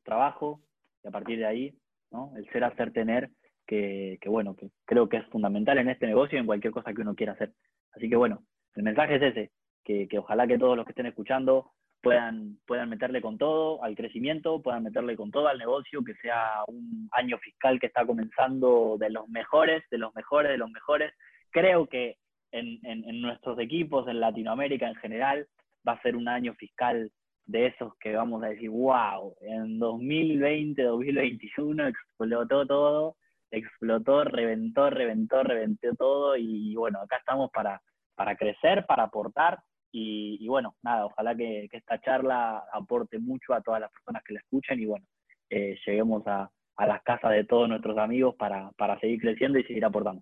trabajo 0.04 0.62
y 1.04 1.08
a 1.08 1.12
partir 1.12 1.40
de 1.40 1.46
ahí, 1.46 1.78
¿no? 2.12 2.34
El 2.36 2.50
ser, 2.50 2.64
hacer, 2.64 2.92
tener, 2.92 3.30
que, 3.66 4.18
bueno, 4.28 4.56
que 4.56 4.70
creo 4.86 5.10
que 5.10 5.18
es 5.18 5.26
fundamental 5.28 5.78
en 5.78 5.90
este 5.90 6.08
negocio 6.08 6.38
y 6.38 6.42
en 6.42 6.46
cualquier 6.46 6.74
cosa 6.74 6.94
que 6.94 7.02
uno 7.02 7.16
quiera 7.16 7.34
hacer. 7.34 7.54
Así 7.94 8.10
que 8.10 8.16
bueno, 8.16 8.44
el 8.76 8.84
mensaje 8.84 9.16
es 9.16 9.22
ese, 9.22 9.52
que, 9.84 10.08
que 10.08 10.20
ojalá 10.20 10.48
que 10.48 10.58
todos 10.58 10.78
los 10.78 10.86
que 10.86 10.92
estén 10.92 11.06
escuchando 11.06 11.72
puedan, 12.02 12.58
puedan 12.66 12.90
meterle 12.90 13.22
con 13.22 13.38
todo 13.38 13.84
al 13.84 13.96
crecimiento, 13.96 14.62
puedan 14.62 14.84
meterle 14.84 15.16
con 15.16 15.32
todo 15.32 15.48
al 15.48 15.58
negocio, 15.58 16.04
que 16.04 16.14
sea 16.16 16.64
un 16.68 17.10
año 17.12 17.38
fiscal 17.40 17.80
que 17.80 17.88
está 17.88 18.06
comenzando 18.06 18.98
de 19.00 19.10
los 19.10 19.28
mejores, 19.28 19.84
de 19.92 19.98
los 19.98 20.14
mejores, 20.16 20.52
de 20.52 20.58
los 20.58 20.72
mejores. 20.72 21.14
Creo 21.52 21.88
que 21.88 22.18
en, 22.52 22.80
en, 22.84 23.22
nuestros 23.22 23.60
equipos, 23.60 24.08
en 24.08 24.20
Latinoamérica 24.20 24.88
en 24.88 24.96
general, 24.96 25.48
va 25.88 25.94
a 25.94 26.02
ser 26.02 26.16
un 26.16 26.28
año 26.28 26.54
fiscal 26.56 27.12
de 27.46 27.68
esos 27.68 27.96
que 28.00 28.14
vamos 28.16 28.44
a 28.44 28.48
decir, 28.48 28.70
wow, 28.70 29.36
en 29.42 29.80
2020, 29.80 30.82
2021 30.82 31.88
explotó 31.88 32.66
todo, 32.66 33.16
explotó, 33.52 34.24
reventó, 34.26 34.90
reventó, 34.90 35.44
reventó 35.44 35.96
todo 35.96 36.36
y, 36.36 36.76
bueno, 36.76 37.00
acá 37.02 37.18
estamos 37.18 37.50
para, 37.52 37.82
para 38.16 38.36
crecer, 38.36 38.86
para 38.86 39.04
aportar 39.04 39.60
y, 39.92 40.48
bueno, 40.48 40.76
nada, 40.84 41.06
ojalá 41.06 41.36
que, 41.36 41.70
esta 41.72 42.00
charla 42.02 42.64
aporte 42.72 43.20
mucho 43.20 43.54
a 43.54 43.62
todas 43.62 43.82
las 43.82 43.92
personas 43.92 44.24
que 44.24 44.34
la 44.34 44.40
escuchen 44.40 44.80
y 44.80 44.86
bueno, 44.86 45.06
eh, 45.50 45.78
lleguemos 45.86 46.24
a, 46.28 46.52
las 46.78 47.02
casas 47.02 47.32
de 47.32 47.44
todos 47.44 47.68
nuestros 47.68 47.98
amigos 47.98 48.36
para, 48.36 48.72
seguir 49.00 49.20
creciendo 49.20 49.58
y 49.58 49.64
seguir 49.64 49.84
aportando. 49.86 50.22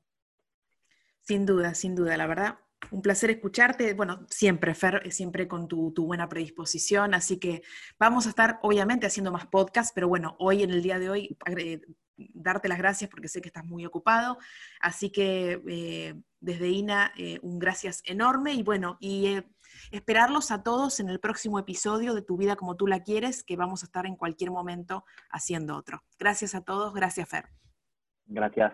Sin 1.25 1.45
duda, 1.45 1.73
sin 1.73 1.95
duda, 1.95 2.17
la 2.17 2.27
verdad. 2.27 2.59
Un 2.91 3.01
placer 3.01 3.31
escucharte. 3.31 3.93
Bueno, 3.93 4.25
siempre, 4.29 4.75
Fer, 4.75 5.11
siempre 5.11 5.47
con 5.47 5.67
tu, 5.67 5.91
buena 5.97 6.29
predisposición. 6.29 7.13
Así 7.13 7.38
que 7.39 7.63
vamos 7.99 8.25
a 8.27 8.29
estar, 8.29 8.59
obviamente, 8.61 9.07
haciendo 9.07 9.31
más 9.31 9.47
podcasts, 9.47 9.91
pero 9.93 10.07
bueno, 10.07 10.35
hoy, 10.39 10.63
en 10.63 10.69
el 10.69 10.83
día 10.83 10.99
de 10.99 11.09
hoy, 11.09 11.38
darte 12.17 12.69
las 12.69 12.77
gracias 12.77 13.09
porque 13.09 13.27
sé 13.27 13.41
que 13.41 13.49
estás 13.49 13.65
muy 13.65 13.85
ocupado. 13.85 14.38
Así 14.79 15.11
que 15.11 15.61
eh, 15.67 16.15
desde 16.39 16.69
INA, 16.69 17.11
eh, 17.17 17.39
un 17.41 17.59
gracias 17.59 18.01
enorme. 18.05 18.53
Y 18.53 18.63
bueno, 18.63 18.97
y 18.99 19.41
Esperarlos 19.91 20.51
a 20.51 20.63
todos 20.63 20.99
en 20.99 21.09
el 21.09 21.19
próximo 21.19 21.59
episodio 21.59 22.13
de 22.13 22.21
Tu 22.21 22.38
vida 22.38 22.55
como 22.55 22.75
tú 22.75 22.88
la 22.88 23.03
quieres, 23.03 23.43
que 23.43 23.55
vamos 23.55 23.83
a 23.83 23.85
estar 23.88 24.05
en 24.05 24.15
cualquier 24.15 24.51
momento 24.51 25.05
haciendo 25.29 25.75
otro. 25.75 26.03
Gracias 26.17 26.55
a 26.55 26.61
todos, 26.61 26.93
gracias 26.93 27.29
Fer. 27.29 27.45
Gracias. 28.27 28.73